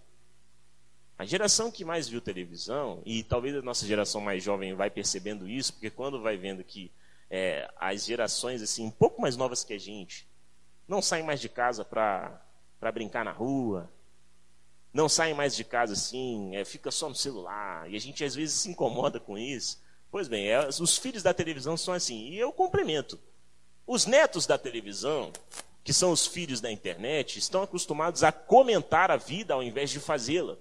A 1.15 1.23
geração 1.25 1.69
que 1.69 1.85
mais 1.85 2.09
viu 2.09 2.19
televisão, 2.19 3.03
e 3.05 3.21
talvez 3.21 3.55
a 3.55 3.61
nossa 3.61 3.85
geração 3.85 4.19
mais 4.19 4.41
jovem 4.41 4.73
vai 4.73 4.89
percebendo 4.89 5.47
isso, 5.47 5.73
porque 5.73 5.91
quando 5.91 6.23
vai 6.23 6.37
vendo 6.37 6.63
que 6.63 6.91
é, 7.29 7.71
as 7.77 8.03
gerações 8.03 8.63
assim 8.63 8.83
um 8.83 8.89
pouco 8.89 9.21
mais 9.21 9.37
novas 9.37 9.63
que 9.63 9.73
a 9.73 9.77
gente 9.77 10.27
não 10.87 11.03
saem 11.03 11.23
mais 11.23 11.39
de 11.39 11.47
casa 11.47 11.85
para 11.85 12.41
brincar 12.91 13.23
na 13.23 13.31
rua, 13.31 13.87
não 14.91 15.07
saem 15.07 15.35
mais 15.35 15.55
de 15.55 15.63
casa 15.63 15.93
assim, 15.93 16.55
é, 16.55 16.65
fica 16.65 16.89
só 16.89 17.09
no 17.09 17.15
celular, 17.15 17.87
e 17.91 17.95
a 17.95 17.99
gente 17.99 18.23
às 18.23 18.33
vezes 18.33 18.55
se 18.55 18.69
incomoda 18.71 19.19
com 19.19 19.37
isso. 19.37 19.79
Pois 20.09 20.27
bem, 20.27 20.47
é, 20.47 20.67
os 20.67 20.97
filhos 20.97 21.21
da 21.21 21.31
televisão 21.31 21.77
são 21.77 21.93
assim, 21.93 22.29
e 22.29 22.39
eu 22.39 22.51
complemento. 22.51 23.19
Os 23.85 24.07
netos 24.07 24.47
da 24.47 24.57
televisão, 24.57 25.31
que 25.89 25.93
são 25.93 26.11
os 26.11 26.27
filhos 26.27 26.61
da 26.61 26.71
internet, 26.71 27.39
estão 27.39 27.63
acostumados 27.63 28.23
a 28.23 28.31
comentar 28.31 29.09
a 29.09 29.17
vida 29.17 29.55
ao 29.55 29.63
invés 29.63 29.89
de 29.89 29.99
fazê-la, 29.99 30.55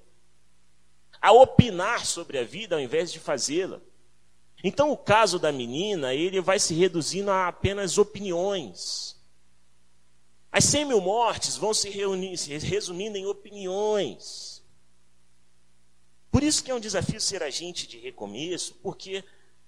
a 1.21 1.33
opinar 1.33 2.07
sobre 2.07 2.39
a 2.39 2.45
vida 2.45 2.77
ao 2.77 2.81
invés 2.81 3.13
de 3.13 3.21
fazê-la. 3.21 3.79
Então, 4.65 4.91
o 4.91 4.97
caso 4.97 5.39
da 5.39 5.53
menina, 5.53 6.15
ele 6.15 6.41
vai 6.41 6.59
se 6.59 6.73
reduzindo 6.73 7.31
a 7.31 7.47
apenas 7.47 7.99
opiniões. 7.99 9.21
As 10.51 10.65
100 10.65 10.87
mil 10.87 11.01
mortes 11.03 11.59
vão 11.59 11.75
se, 11.75 11.91
reunir, 11.91 12.39
se 12.39 12.57
resumindo 12.57 13.19
em 13.19 13.27
opiniões. 13.27 14.65
Por 16.31 16.43
isso 16.43 16.65
que 16.65 16.71
é 16.71 16.75
um 16.75 16.81
desafio 16.81 17.21
ser 17.21 17.43
agente 17.43 17.87
de 17.87 17.99
recomeço, 17.99 18.77
porque 18.83 19.23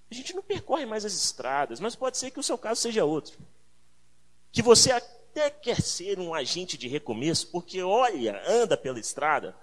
a 0.09 0.15
gente 0.15 0.33
não 0.33 0.41
percorre 0.41 0.87
mais 0.87 1.05
as 1.05 1.13
estradas, 1.13 1.79
mas 1.79 1.95
pode 1.95 2.17
ser 2.17 2.31
que 2.31 2.39
o 2.39 2.43
seu 2.43 2.57
caso 2.57 2.81
seja 2.81 3.05
outro. 3.05 3.37
Que 4.51 4.63
você 4.63 4.91
até 5.31 5.49
quer 5.49 5.81
ser 5.81 6.19
um 6.19 6.33
agente 6.33 6.77
de 6.77 6.89
recomeço, 6.89 7.47
porque 7.47 7.81
olha, 7.81 8.43
anda 8.45 8.75
pela 8.75 8.99
estrada 8.99 9.55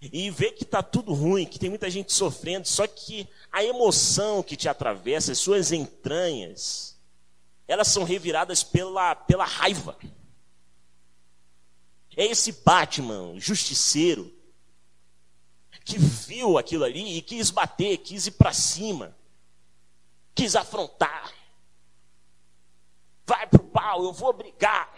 e 0.00 0.28
vê 0.28 0.50
que 0.50 0.64
está 0.64 0.82
tudo 0.82 1.14
ruim, 1.14 1.46
que 1.46 1.58
tem 1.58 1.70
muita 1.70 1.88
gente 1.88 2.12
sofrendo, 2.12 2.66
só 2.66 2.86
que 2.86 3.28
a 3.50 3.62
emoção 3.62 4.42
que 4.42 4.56
te 4.56 4.68
atravessa, 4.68 5.32
as 5.32 5.38
suas 5.38 5.70
entranhas, 5.70 6.98
elas 7.68 7.88
são 7.88 8.02
reviradas 8.02 8.64
pela, 8.64 9.14
pela 9.14 9.44
raiva. 9.44 9.96
É 12.16 12.26
esse 12.26 12.50
Batman, 12.50 13.38
justiceiro, 13.38 14.34
que 15.84 15.96
viu 15.98 16.58
aquilo 16.58 16.82
ali 16.82 17.16
e 17.16 17.22
quis 17.22 17.50
bater, 17.50 17.98
quis 17.98 18.26
ir 18.26 18.32
para 18.32 18.52
cima, 18.52 19.16
quis 20.34 20.56
afrontar. 20.56 21.32
Vai 23.26 23.46
pro 23.48 23.58
pau, 23.58 24.04
eu 24.04 24.12
vou 24.12 24.32
brigar. 24.32 24.94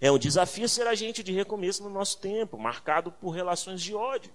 É 0.00 0.10
um 0.10 0.18
desafio 0.18 0.68
ser 0.68 0.86
agente 0.86 1.22
de 1.22 1.32
recomeço 1.32 1.82
no 1.82 1.90
nosso 1.90 2.18
tempo, 2.18 2.58
marcado 2.58 3.12
por 3.12 3.30
relações 3.30 3.80
de 3.80 3.94
ódio. 3.94 4.34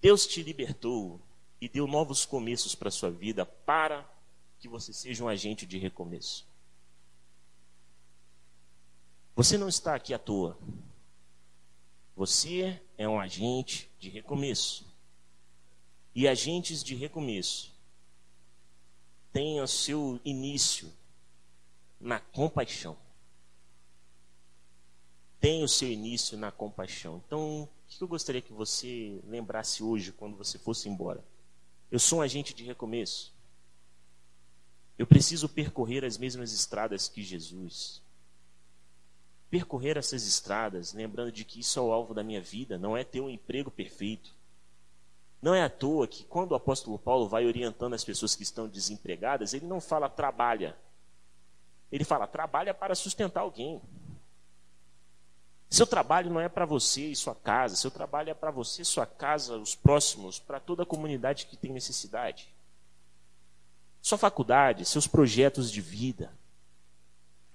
Deus 0.00 0.26
te 0.26 0.42
libertou 0.42 1.20
e 1.60 1.68
deu 1.68 1.86
novos 1.86 2.24
começos 2.24 2.74
para 2.74 2.88
a 2.88 2.92
sua 2.92 3.10
vida 3.10 3.44
para 3.44 4.08
que 4.58 4.68
você 4.68 4.94
seja 4.94 5.22
um 5.22 5.28
agente 5.28 5.66
de 5.66 5.78
recomeço. 5.78 6.48
Você 9.36 9.58
não 9.58 9.68
está 9.68 9.94
aqui 9.94 10.14
à 10.14 10.18
toa. 10.18 10.58
Você 12.16 12.80
é 12.96 13.08
um 13.08 13.20
agente 13.20 13.90
de 13.98 14.08
recomeço. 14.08 14.86
E 16.14 16.26
agentes 16.26 16.82
de 16.82 16.94
recomeço 16.94 17.79
têm 19.32 19.60
o 19.60 19.66
seu 19.66 20.20
início 20.24 20.92
na 22.00 22.18
compaixão. 22.18 22.96
Tem 25.40 25.64
o 25.64 25.68
seu 25.68 25.88
início 25.88 26.36
na 26.36 26.50
compaixão. 26.50 27.22
Então, 27.26 27.62
o 27.62 27.68
que 27.88 28.02
eu 28.02 28.08
gostaria 28.08 28.42
que 28.42 28.52
você 28.52 29.20
lembrasse 29.26 29.82
hoje, 29.82 30.12
quando 30.12 30.36
você 30.36 30.58
fosse 30.58 30.88
embora? 30.88 31.24
Eu 31.90 31.98
sou 31.98 32.18
um 32.18 32.22
agente 32.22 32.54
de 32.54 32.62
recomeço. 32.62 33.32
Eu 34.98 35.06
preciso 35.06 35.48
percorrer 35.48 36.04
as 36.04 36.18
mesmas 36.18 36.52
estradas 36.52 37.08
que 37.08 37.22
Jesus. 37.22 38.02
Percorrer 39.48 39.96
essas 39.96 40.26
estradas, 40.26 40.92
lembrando 40.92 41.32
de 41.32 41.44
que 41.44 41.60
isso 41.60 41.78
é 41.78 41.82
o 41.82 41.90
alvo 41.90 42.12
da 42.12 42.22
minha 42.22 42.40
vida, 42.40 42.78
não 42.78 42.96
é 42.96 43.02
ter 43.02 43.20
um 43.20 43.30
emprego 43.30 43.70
perfeito. 43.70 44.34
Não 45.40 45.54
é 45.54 45.62
à 45.62 45.70
toa 45.70 46.06
que 46.06 46.24
quando 46.24 46.52
o 46.52 46.54
apóstolo 46.54 46.98
Paulo 46.98 47.28
vai 47.28 47.46
orientando 47.46 47.94
as 47.94 48.04
pessoas 48.04 48.34
que 48.34 48.42
estão 48.42 48.68
desempregadas, 48.68 49.54
ele 49.54 49.66
não 49.66 49.80
fala 49.80 50.08
trabalha. 50.08 50.76
Ele 51.90 52.04
fala 52.04 52.26
trabalha 52.26 52.74
para 52.74 52.94
sustentar 52.94 53.40
alguém. 53.40 53.80
Seu 55.68 55.86
trabalho 55.86 56.30
não 56.30 56.40
é 56.40 56.48
para 56.48 56.66
você 56.66 57.06
e 57.06 57.16
sua 57.16 57.34
casa, 57.34 57.76
seu 57.76 57.90
trabalho 57.90 58.30
é 58.30 58.34
para 58.34 58.50
você, 58.50 58.84
sua 58.84 59.06
casa, 59.06 59.56
os 59.56 59.74
próximos, 59.74 60.38
para 60.38 60.58
toda 60.58 60.82
a 60.82 60.86
comunidade 60.86 61.46
que 61.46 61.56
tem 61.56 61.72
necessidade. 61.72 62.52
Sua 64.02 64.18
faculdade, 64.18 64.84
seus 64.84 65.06
projetos 65.06 65.70
de 65.70 65.80
vida. 65.80 66.32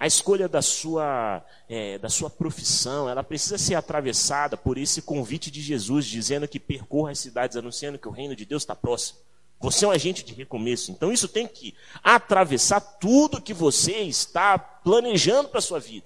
A 0.06 0.08
escolha 0.08 0.48
da 0.48 0.62
sua, 0.62 1.44
é, 1.68 1.98
da 1.98 2.10
sua 2.10 2.30
profissão, 2.30 3.10
ela 3.10 3.24
precisa 3.24 3.58
ser 3.58 3.74
atravessada 3.74 4.56
por 4.56 4.78
esse 4.78 5.02
convite 5.02 5.50
de 5.50 5.64
Jesus, 5.64 6.06
dizendo 6.06 6.48
que 6.48 6.60
percorra 6.60 7.10
as 7.10 7.18
cidades, 7.18 7.58
anunciando 7.58 7.98
que 7.98 8.08
o 8.08 8.12
reino 8.12 8.36
de 8.36 8.46
Deus 8.46 8.62
está 8.62 8.76
próximo. 8.76 9.18
Você 9.60 9.84
é 9.84 9.88
um 9.88 9.92
agente 9.92 10.24
de 10.24 10.32
recomeço. 10.32 10.92
Então 10.92 11.12
isso 11.12 11.28
tem 11.28 11.48
que 11.48 11.74
atravessar 12.04 12.82
tudo 12.82 13.42
que 13.42 13.52
você 13.52 14.02
está 14.02 14.60
planejando 14.60 15.50
para 15.50 15.58
a 15.58 15.64
sua 15.64 15.80
vida. 15.80 16.06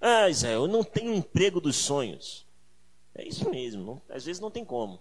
Ah, 0.00 0.28
Israel, 0.28 0.62
eu 0.62 0.68
não 0.68 0.82
tenho 0.82 1.12
um 1.12 1.18
emprego 1.18 1.60
dos 1.60 1.76
sonhos. 1.76 2.44
É 3.14 3.28
isso 3.28 3.48
mesmo, 3.48 3.84
não, 3.84 4.02
às 4.08 4.24
vezes 4.24 4.40
não 4.40 4.50
tem 4.50 4.64
como. 4.64 4.98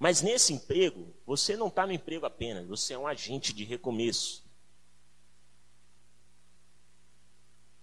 Mas 0.00 0.20
nesse 0.20 0.52
emprego, 0.52 1.14
você 1.24 1.56
não 1.56 1.68
está 1.68 1.86
no 1.86 1.92
emprego 1.92 2.26
apenas, 2.26 2.66
você 2.66 2.94
é 2.94 2.98
um 2.98 3.06
agente 3.06 3.52
de 3.52 3.62
recomeço. 3.62 4.43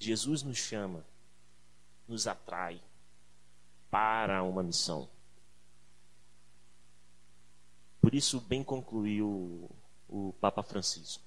Jesus 0.04 0.42
nos 0.42 0.58
chama, 0.58 1.06
nos 2.08 2.26
atrai 2.26 2.82
para 3.92 4.42
uma 4.42 4.64
missão. 4.64 5.08
Por 8.02 8.16
isso, 8.16 8.42
bem 8.42 8.64
concluiu 8.64 9.70
o 10.10 10.34
Papa 10.42 10.64
Francisco. 10.64 11.24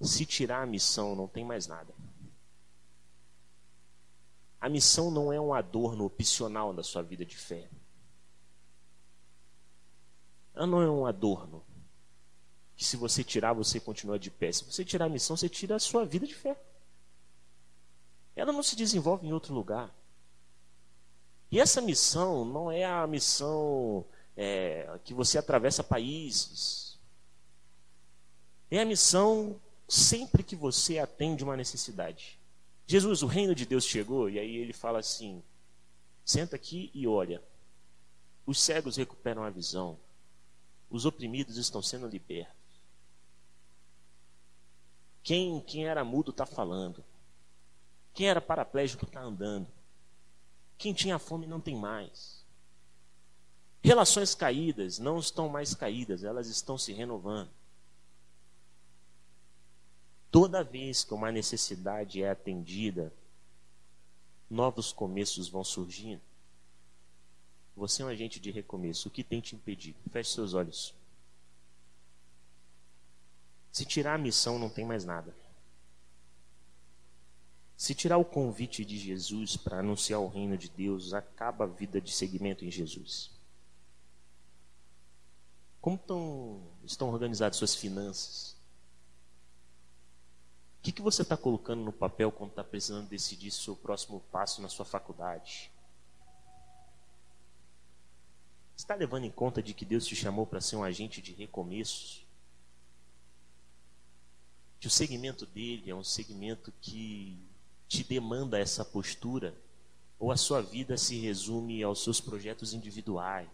Se 0.00 0.26
tirar 0.26 0.62
a 0.62 0.66
missão, 0.66 1.16
não 1.16 1.26
tem 1.26 1.42
mais 1.42 1.66
nada. 1.66 1.94
A 4.60 4.68
missão 4.68 5.10
não 5.10 5.32
é 5.32 5.40
um 5.40 5.54
adorno 5.54 6.04
opcional 6.04 6.74
da 6.74 6.82
sua 6.82 7.02
vida 7.02 7.24
de 7.24 7.36
fé. 7.36 7.70
Ela 10.54 10.66
não 10.66 10.82
é 10.82 10.90
um 10.90 11.06
adorno 11.06 11.64
que 12.78 12.84
se 12.84 12.96
você 12.96 13.24
tirar, 13.24 13.54
você 13.54 13.80
continua 13.80 14.20
de 14.20 14.30
pé. 14.30 14.52
Se 14.52 14.64
você 14.64 14.84
tirar 14.84 15.06
a 15.06 15.08
missão, 15.08 15.36
você 15.36 15.48
tira 15.48 15.74
a 15.74 15.80
sua 15.80 16.06
vida 16.06 16.24
de 16.24 16.34
fé. 16.34 16.56
Ela 18.36 18.52
não 18.52 18.62
se 18.62 18.76
desenvolve 18.76 19.26
em 19.26 19.32
outro 19.32 19.52
lugar. 19.52 19.92
E 21.50 21.58
essa 21.58 21.80
missão 21.80 22.44
não 22.44 22.70
é 22.70 22.84
a 22.84 23.04
missão 23.04 24.06
é, 24.36 24.96
que 25.02 25.12
você 25.12 25.38
atravessa 25.38 25.82
países. 25.82 26.96
É 28.70 28.80
a 28.80 28.84
missão 28.84 29.60
sempre 29.88 30.44
que 30.44 30.54
você 30.54 31.00
atende 31.00 31.42
uma 31.42 31.56
necessidade. 31.56 32.38
Jesus, 32.86 33.24
o 33.24 33.26
reino 33.26 33.56
de 33.56 33.66
Deus 33.66 33.84
chegou, 33.84 34.30
e 34.30 34.38
aí 34.38 34.54
ele 34.54 34.72
fala 34.72 35.00
assim: 35.00 35.42
senta 36.24 36.54
aqui 36.54 36.92
e 36.94 37.08
olha. 37.08 37.42
Os 38.46 38.60
cegos 38.60 38.96
recuperam 38.96 39.42
a 39.42 39.50
visão, 39.50 39.98
os 40.88 41.04
oprimidos 41.04 41.56
estão 41.56 41.82
sendo 41.82 42.06
libertos. 42.06 42.57
Quem, 45.28 45.60
quem 45.60 45.86
era 45.86 46.02
mudo 46.04 46.30
está 46.30 46.46
falando. 46.46 47.04
Quem 48.14 48.30
era 48.30 48.40
paraplégico 48.40 49.04
está 49.04 49.20
andando. 49.20 49.68
Quem 50.78 50.94
tinha 50.94 51.18
fome 51.18 51.46
não 51.46 51.60
tem 51.60 51.76
mais. 51.76 52.42
Relações 53.82 54.34
caídas 54.34 54.98
não 54.98 55.18
estão 55.18 55.46
mais 55.46 55.74
caídas, 55.74 56.24
elas 56.24 56.48
estão 56.48 56.78
se 56.78 56.94
renovando. 56.94 57.50
Toda 60.30 60.64
vez 60.64 61.04
que 61.04 61.12
uma 61.12 61.30
necessidade 61.30 62.22
é 62.22 62.30
atendida, 62.30 63.12
novos 64.48 64.94
começos 64.94 65.46
vão 65.46 65.62
surgindo. 65.62 66.22
Você 67.76 68.00
é 68.00 68.06
um 68.06 68.08
agente 68.08 68.40
de 68.40 68.50
recomeço. 68.50 69.08
O 69.08 69.10
que 69.10 69.22
tem 69.22 69.42
te 69.42 69.54
impedido? 69.54 69.98
Feche 70.10 70.30
seus 70.30 70.54
olhos. 70.54 70.94
Se 73.72 73.84
tirar 73.84 74.14
a 74.14 74.18
missão, 74.18 74.58
não 74.58 74.68
tem 74.68 74.84
mais 74.84 75.04
nada. 75.04 75.34
Se 77.76 77.94
tirar 77.94 78.18
o 78.18 78.24
convite 78.24 78.84
de 78.84 78.98
Jesus 78.98 79.56
para 79.56 79.78
anunciar 79.78 80.20
o 80.20 80.26
reino 80.26 80.58
de 80.58 80.68
Deus, 80.68 81.14
acaba 81.14 81.64
a 81.64 81.68
vida 81.68 82.00
de 82.00 82.10
seguimento 82.10 82.64
em 82.64 82.70
Jesus. 82.70 83.30
Como 85.80 85.96
tão, 85.96 86.60
estão 86.84 87.08
organizadas 87.08 87.56
suas 87.56 87.76
finanças? 87.76 88.56
O 90.78 90.82
que, 90.82 90.90
que 90.90 91.00
você 91.00 91.22
está 91.22 91.36
colocando 91.36 91.82
no 91.82 91.92
papel 91.92 92.32
quando 92.32 92.50
está 92.50 92.64
precisando 92.64 93.08
decidir 93.08 93.50
seu 93.50 93.76
próximo 93.76 94.20
passo 94.32 94.60
na 94.60 94.68
sua 94.68 94.84
faculdade? 94.84 95.70
Está 98.76 98.94
levando 98.94 99.24
em 99.24 99.30
conta 99.30 99.62
de 99.62 99.72
que 99.74 99.84
Deus 99.84 100.06
te 100.06 100.16
chamou 100.16 100.46
para 100.46 100.60
ser 100.60 100.76
um 100.76 100.84
agente 100.84 101.22
de 101.22 101.32
recomeços? 101.32 102.27
Que 104.80 104.86
o 104.86 104.90
segmento 104.90 105.44
dele 105.46 105.90
é 105.90 105.94
um 105.94 106.04
segmento 106.04 106.72
que 106.80 107.38
te 107.88 108.04
demanda 108.04 108.58
essa 108.58 108.84
postura? 108.84 109.54
Ou 110.18 110.30
a 110.30 110.36
sua 110.36 110.60
vida 110.60 110.96
se 110.96 111.18
resume 111.18 111.82
aos 111.82 112.02
seus 112.02 112.20
projetos 112.20 112.72
individuais? 112.72 113.48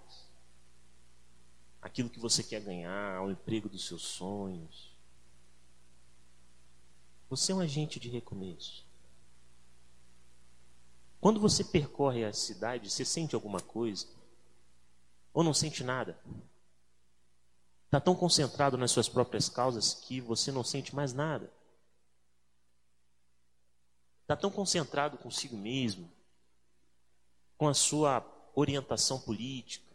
Aquilo 1.80 2.10
que 2.10 2.18
você 2.18 2.42
quer 2.42 2.60
ganhar, 2.60 3.16
ao 3.16 3.30
emprego 3.30 3.68
dos 3.68 3.86
seus 3.86 4.02
sonhos? 4.02 4.94
Você 7.28 7.52
é 7.52 7.54
um 7.54 7.60
agente 7.60 7.98
de 7.98 8.08
recomeço. 8.08 8.84
Quando 11.20 11.40
você 11.40 11.64
percorre 11.64 12.24
a 12.24 12.32
cidade, 12.32 12.90
você 12.90 13.04
sente 13.04 13.34
alguma 13.34 13.60
coisa? 13.60 14.06
Ou 15.32 15.42
não 15.42 15.54
sente 15.54 15.82
nada? 15.82 16.18
Está 17.94 18.00
tão 18.00 18.16
concentrado 18.16 18.76
nas 18.76 18.90
suas 18.90 19.08
próprias 19.08 19.48
causas 19.48 19.94
que 19.94 20.20
você 20.20 20.50
não 20.50 20.64
sente 20.64 20.92
mais 20.92 21.12
nada. 21.12 21.48
Está 24.22 24.34
tão 24.34 24.50
concentrado 24.50 25.16
consigo 25.16 25.56
mesmo, 25.56 26.10
com 27.56 27.68
a 27.68 27.72
sua 27.72 28.26
orientação 28.52 29.20
política, 29.20 29.94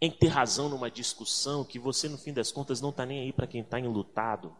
em 0.00 0.10
ter 0.10 0.26
razão 0.26 0.68
numa 0.68 0.90
discussão 0.90 1.64
que 1.64 1.78
você, 1.78 2.08
no 2.08 2.18
fim 2.18 2.32
das 2.32 2.50
contas, 2.50 2.80
não 2.80 2.90
está 2.90 3.06
nem 3.06 3.20
aí 3.20 3.32
para 3.32 3.46
quem 3.46 3.60
está 3.60 3.78
enlutado 3.78 4.52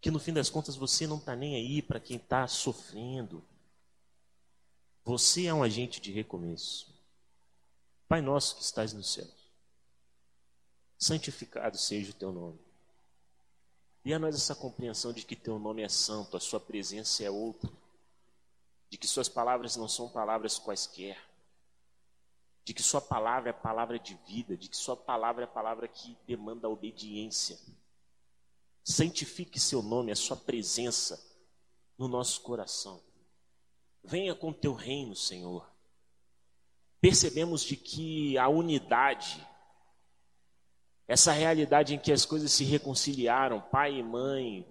que 0.00 0.12
no 0.12 0.20
fim 0.20 0.32
das 0.32 0.48
contas 0.48 0.76
você 0.76 1.08
não 1.08 1.18
está 1.18 1.34
nem 1.34 1.56
aí 1.56 1.82
para 1.82 1.98
quem 1.98 2.18
está 2.18 2.46
sofrendo. 2.46 3.44
Você 5.04 5.46
é 5.46 5.52
um 5.52 5.62
agente 5.62 6.00
de 6.00 6.12
recomeço. 6.12 6.99
Pai 8.10 8.20
nosso 8.20 8.56
que 8.56 8.62
estás 8.64 8.92
no 8.92 9.04
céu, 9.04 9.28
santificado 10.98 11.78
seja 11.78 12.10
o 12.10 12.14
teu 12.14 12.32
nome. 12.32 12.58
Dê 14.02 14.14
a 14.14 14.18
nós 14.18 14.34
essa 14.34 14.52
compreensão 14.52 15.12
de 15.12 15.24
que 15.24 15.36
teu 15.36 15.60
nome 15.60 15.82
é 15.82 15.88
santo, 15.88 16.36
a 16.36 16.40
sua 16.40 16.58
presença 16.58 17.22
é 17.22 17.30
outra, 17.30 17.70
de 18.88 18.98
que 18.98 19.06
suas 19.06 19.28
palavras 19.28 19.76
não 19.76 19.86
são 19.86 20.08
palavras 20.08 20.58
quaisquer, 20.58 21.16
de 22.64 22.74
que 22.74 22.82
Sua 22.82 23.00
palavra 23.00 23.50
é 23.50 23.52
palavra 23.52 23.96
de 23.96 24.14
vida, 24.26 24.56
de 24.56 24.68
que 24.68 24.76
Sua 24.76 24.96
palavra 24.96 25.44
é 25.44 25.46
palavra 25.46 25.86
que 25.86 26.18
demanda 26.26 26.68
obediência. 26.68 27.56
Santifique 28.82 29.60
Seu 29.60 29.82
nome, 29.82 30.10
a 30.10 30.16
Sua 30.16 30.36
presença 30.36 31.24
no 31.96 32.08
nosso 32.08 32.40
coração. 32.40 33.00
Venha 34.02 34.34
com 34.34 34.52
Teu 34.52 34.74
reino, 34.74 35.14
Senhor. 35.14 35.70
Percebemos 37.00 37.62
de 37.62 37.76
que 37.76 38.36
a 38.36 38.48
unidade, 38.48 39.46
essa 41.08 41.32
realidade 41.32 41.94
em 41.94 41.98
que 41.98 42.12
as 42.12 42.26
coisas 42.26 42.52
se 42.52 42.62
reconciliaram, 42.64 43.60
pai 43.60 43.98
e 43.98 44.02
mãe, 44.02 44.66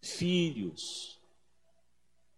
filhos, 0.00 1.18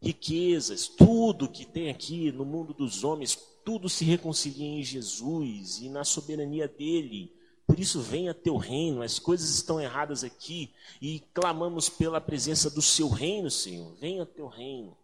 riquezas, 0.00 0.88
tudo 0.88 1.48
que 1.48 1.64
tem 1.64 1.90
aqui 1.90 2.32
no 2.32 2.44
mundo 2.44 2.72
dos 2.72 3.04
homens, 3.04 3.36
tudo 3.64 3.88
se 3.88 4.04
reconcilia 4.04 4.66
em 4.66 4.82
Jesus 4.82 5.80
e 5.80 5.88
na 5.88 6.04
soberania 6.04 6.68
dele. 6.68 7.34
Por 7.66 7.80
isso, 7.80 8.00
venha 8.02 8.34
teu 8.34 8.56
reino. 8.56 9.02
As 9.02 9.18
coisas 9.18 9.50
estão 9.50 9.80
erradas 9.80 10.22
aqui 10.22 10.70
e 11.00 11.20
clamamos 11.32 11.88
pela 11.88 12.20
presença 12.20 12.68
do 12.68 12.82
seu 12.82 13.08
reino, 13.08 13.50
Senhor. 13.50 13.94
Venha 13.94 14.26
teu 14.26 14.46
reino. 14.46 14.96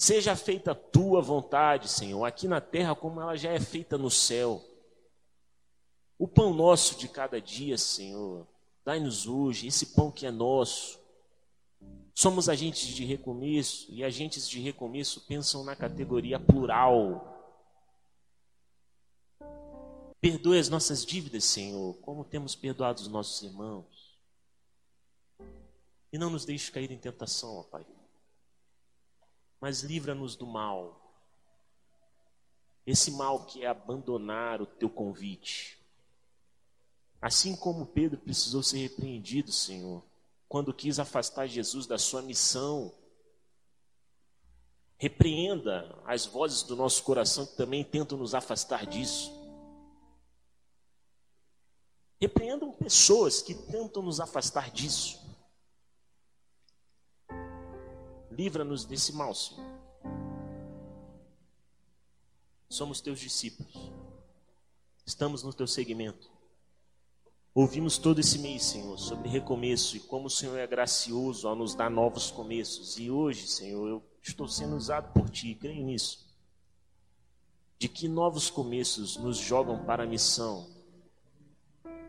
Seja 0.00 0.34
feita 0.34 0.72
a 0.72 0.74
tua 0.74 1.20
vontade, 1.20 1.86
Senhor, 1.86 2.24
aqui 2.24 2.48
na 2.48 2.58
terra 2.58 2.94
como 2.94 3.20
ela 3.20 3.36
já 3.36 3.50
é 3.50 3.60
feita 3.60 3.98
no 3.98 4.10
céu. 4.10 4.64
O 6.18 6.26
pão 6.26 6.54
nosso 6.54 6.96
de 6.96 7.06
cada 7.06 7.38
dia, 7.38 7.76
Senhor, 7.76 8.48
dai-nos 8.82 9.26
hoje 9.26 9.66
esse 9.66 9.94
pão 9.94 10.10
que 10.10 10.24
é 10.24 10.30
nosso. 10.30 10.98
Somos 12.14 12.48
agentes 12.48 12.88
de 12.88 13.04
recomeço 13.04 13.92
e 13.92 14.02
agentes 14.02 14.48
de 14.48 14.58
recomeço 14.58 15.26
pensam 15.26 15.62
na 15.64 15.76
categoria 15.76 16.40
plural. 16.40 17.36
Perdoe 20.18 20.58
as 20.58 20.70
nossas 20.70 21.04
dívidas, 21.04 21.44
Senhor, 21.44 21.92
como 21.96 22.24
temos 22.24 22.54
perdoado 22.54 23.02
os 23.02 23.08
nossos 23.08 23.42
irmãos. 23.42 24.18
E 26.10 26.16
não 26.16 26.30
nos 26.30 26.46
deixe 26.46 26.72
cair 26.72 26.90
em 26.90 26.98
tentação, 26.98 27.58
ó 27.58 27.62
Pai. 27.64 27.84
Mas 29.60 29.82
livra-nos 29.82 30.34
do 30.36 30.46
mal. 30.46 30.98
Esse 32.86 33.10
mal 33.10 33.44
que 33.44 33.62
é 33.62 33.66
abandonar 33.66 34.62
o 34.62 34.66
teu 34.66 34.88
convite. 34.88 35.78
Assim 37.20 37.54
como 37.54 37.86
Pedro 37.86 38.18
precisou 38.18 38.62
ser 38.62 38.78
repreendido, 38.78 39.52
Senhor, 39.52 40.02
quando 40.48 40.72
quis 40.72 40.98
afastar 40.98 41.46
Jesus 41.46 41.86
da 41.86 41.98
sua 41.98 42.22
missão. 42.22 42.92
Repreenda 44.96 45.98
as 46.06 46.26
vozes 46.26 46.62
do 46.62 46.74
nosso 46.74 47.02
coração 47.02 47.46
que 47.46 47.56
também 47.56 47.84
tentam 47.84 48.16
nos 48.16 48.34
afastar 48.34 48.86
disso. 48.86 49.30
Repreendam 52.20 52.72
pessoas 52.72 53.40
que 53.40 53.54
tentam 53.54 54.02
nos 54.02 54.20
afastar 54.20 54.70
disso. 54.70 55.19
Livra-nos 58.30 58.84
desse 58.84 59.12
mal, 59.12 59.34
Senhor. 59.34 59.64
Somos 62.68 63.00
teus 63.00 63.18
discípulos. 63.18 63.90
Estamos 65.04 65.42
no 65.42 65.52
teu 65.52 65.66
segmento. 65.66 66.30
Ouvimos 67.52 67.98
todo 67.98 68.20
esse 68.20 68.38
mês, 68.38 68.62
Senhor, 68.62 68.96
sobre 68.96 69.28
recomeço 69.28 69.96
e 69.96 70.00
como 70.00 70.28
o 70.28 70.30
Senhor 70.30 70.56
é 70.56 70.66
gracioso 70.68 71.48
ao 71.48 71.56
nos 71.56 71.74
dar 71.74 71.90
novos 71.90 72.30
começos. 72.30 72.96
E 72.96 73.10
hoje, 73.10 73.48
Senhor, 73.48 73.88
eu 73.88 74.02
estou 74.22 74.46
sendo 74.46 74.76
usado 74.76 75.12
por 75.12 75.28
Ti, 75.28 75.56
creio 75.56 75.84
nisso. 75.84 76.24
De 77.76 77.88
que 77.88 78.06
novos 78.06 78.50
começos 78.50 79.16
nos 79.16 79.36
jogam 79.36 79.84
para 79.84 80.04
a 80.04 80.06
missão. 80.06 80.70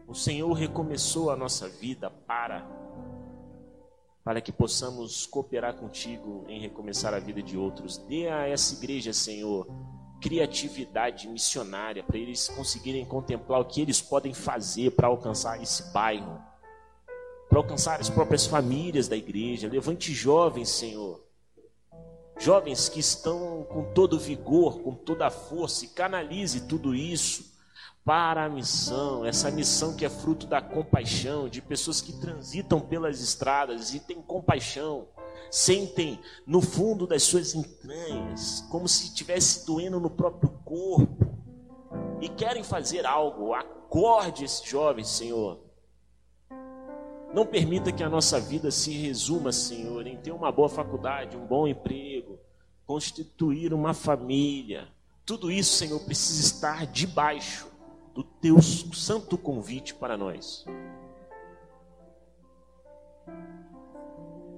O 0.08 0.14
Senhor 0.14 0.54
recomeçou 0.54 1.32
a 1.32 1.36
nossa 1.36 1.68
vida 1.68 2.12
para 2.12 2.81
para 4.24 4.42
que 4.42 4.52
possamos 4.52 5.26
cooperar 5.26 5.76
contigo 5.76 6.46
em 6.48 6.60
recomeçar 6.60 7.14
a 7.14 7.20
vida 7.20 7.42
de 7.42 7.58
outros. 7.58 7.98
Dê 7.98 8.28
a 8.28 8.48
essa 8.48 8.76
igreja, 8.76 9.12
Senhor, 9.14 9.68
criatividade 10.22 11.28
missionária 11.28 12.04
para 12.04 12.18
eles 12.18 12.48
conseguirem 12.48 13.04
contemplar 13.04 13.60
o 13.60 13.66
que 13.66 13.82
eles 13.82 14.00
podem 14.00 14.34
fazer 14.34 14.92
para 14.92 15.08
alcançar 15.08 15.62
esse 15.62 15.92
bairro, 15.92 16.40
para 17.50 17.58
alcançar 17.58 18.00
as 18.00 18.10
próprias 18.10 18.46
famílias 18.46 19.08
da 19.08 19.18
igreja. 19.18 19.68
Levante 19.68 20.14
jovens, 20.14 20.70
Senhor. 20.70 21.24
Jovens 22.40 22.90
que 22.90 23.00
estão 23.00 23.66
com 23.70 23.92
todo 23.94 24.20
vigor, 24.20 24.82
com 24.82 24.94
toda 24.94 25.28
a 25.28 25.32
força, 25.32 25.86
e 25.86 25.88
canalize 25.88 26.68
tudo 26.68 26.96
isso 26.96 27.51
para 28.04 28.46
a 28.46 28.50
missão, 28.50 29.24
essa 29.26 29.52
missão 29.52 29.96
que 29.96 30.06
é 30.06 30.10
fruto 30.10 30.48
da 30.48 30.62
compaixão, 30.62 31.48
de 31.48 31.62
pessoas 31.62 32.02
que 32.02 32.14
transitam 32.14 32.80
pelas 32.80 33.22
estradas 33.22 33.94
e 33.94 34.00
têm 34.00 34.22
compaixão 34.22 35.08
sentem 35.52 36.20
no 36.48 36.62
fundo 36.62 37.06
das 37.06 37.24
suas 37.24 37.54
entranhas, 37.54 38.66
como 38.72 38.88
se 38.88 39.08
estivesse 39.08 39.66
doendo 39.66 40.00
no 40.00 40.10
próprio 40.10 40.50
corpo, 40.64 41.30
e 42.22 42.30
querem 42.30 42.64
fazer 42.64 43.06
algo. 43.06 43.54
Acorde 43.54 44.46
esses 44.46 44.64
jovens, 44.64 45.10
Senhor. 45.10 45.60
Não 47.34 47.46
permita 47.46 47.92
que 47.92 48.04
a 48.04 48.10
nossa 48.10 48.40
vida 48.40 48.72
se 48.72 48.92
resuma, 48.92 49.52
Senhor, 49.52 50.08
em 50.08 50.18
ter 50.18 50.32
uma 50.32 50.52
boa 50.52 50.70
faculdade, 50.70 51.36
um 51.36 51.46
bom 51.46 51.68
emprego, 51.68 52.40
constituir 52.86 53.74
uma 53.74 53.94
família. 53.94 54.88
Tudo 55.26 55.52
isso, 55.52 55.76
Senhor, 55.76 56.00
precisa 56.02 56.42
estar 56.42 56.86
debaixo 56.86 57.71
do 58.14 58.24
teu 58.24 58.62
santo 58.62 59.38
convite 59.38 59.94
para 59.94 60.18
nós. 60.18 60.66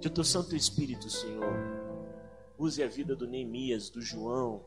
Que 0.02 0.08
o 0.08 0.12
teu 0.12 0.24
Santo 0.24 0.56
Espírito, 0.56 1.10
Senhor, 1.10 1.54
use 2.58 2.84
a 2.84 2.88
vida 2.88 3.16
do 3.16 3.28
Neemias, 3.28 3.90
do 3.90 4.02
João, 4.02 4.66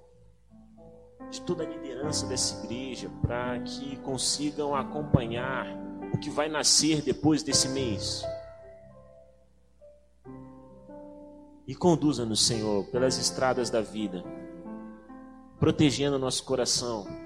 de 1.31 1.41
toda 1.43 1.65
a 1.65 1.67
liderança 1.67 2.27
dessa 2.27 2.65
igreja, 2.65 3.11
para 3.21 3.61
que 3.61 3.97
consigam 3.99 4.75
acompanhar 4.75 5.67
o 6.15 6.19
que 6.19 6.31
vai 6.31 6.49
nascer 6.49 7.03
depois 7.03 7.43
desse 7.43 7.69
mês. 7.69 8.25
E 11.67 11.75
conduza-nos, 11.75 12.47
Senhor, 12.47 12.87
pelas 12.87 13.19
estradas 13.19 13.69
da 13.71 13.81
vida, 13.81 14.25
protegendo 15.59 16.19
nosso 16.19 16.45
coração. 16.45 17.26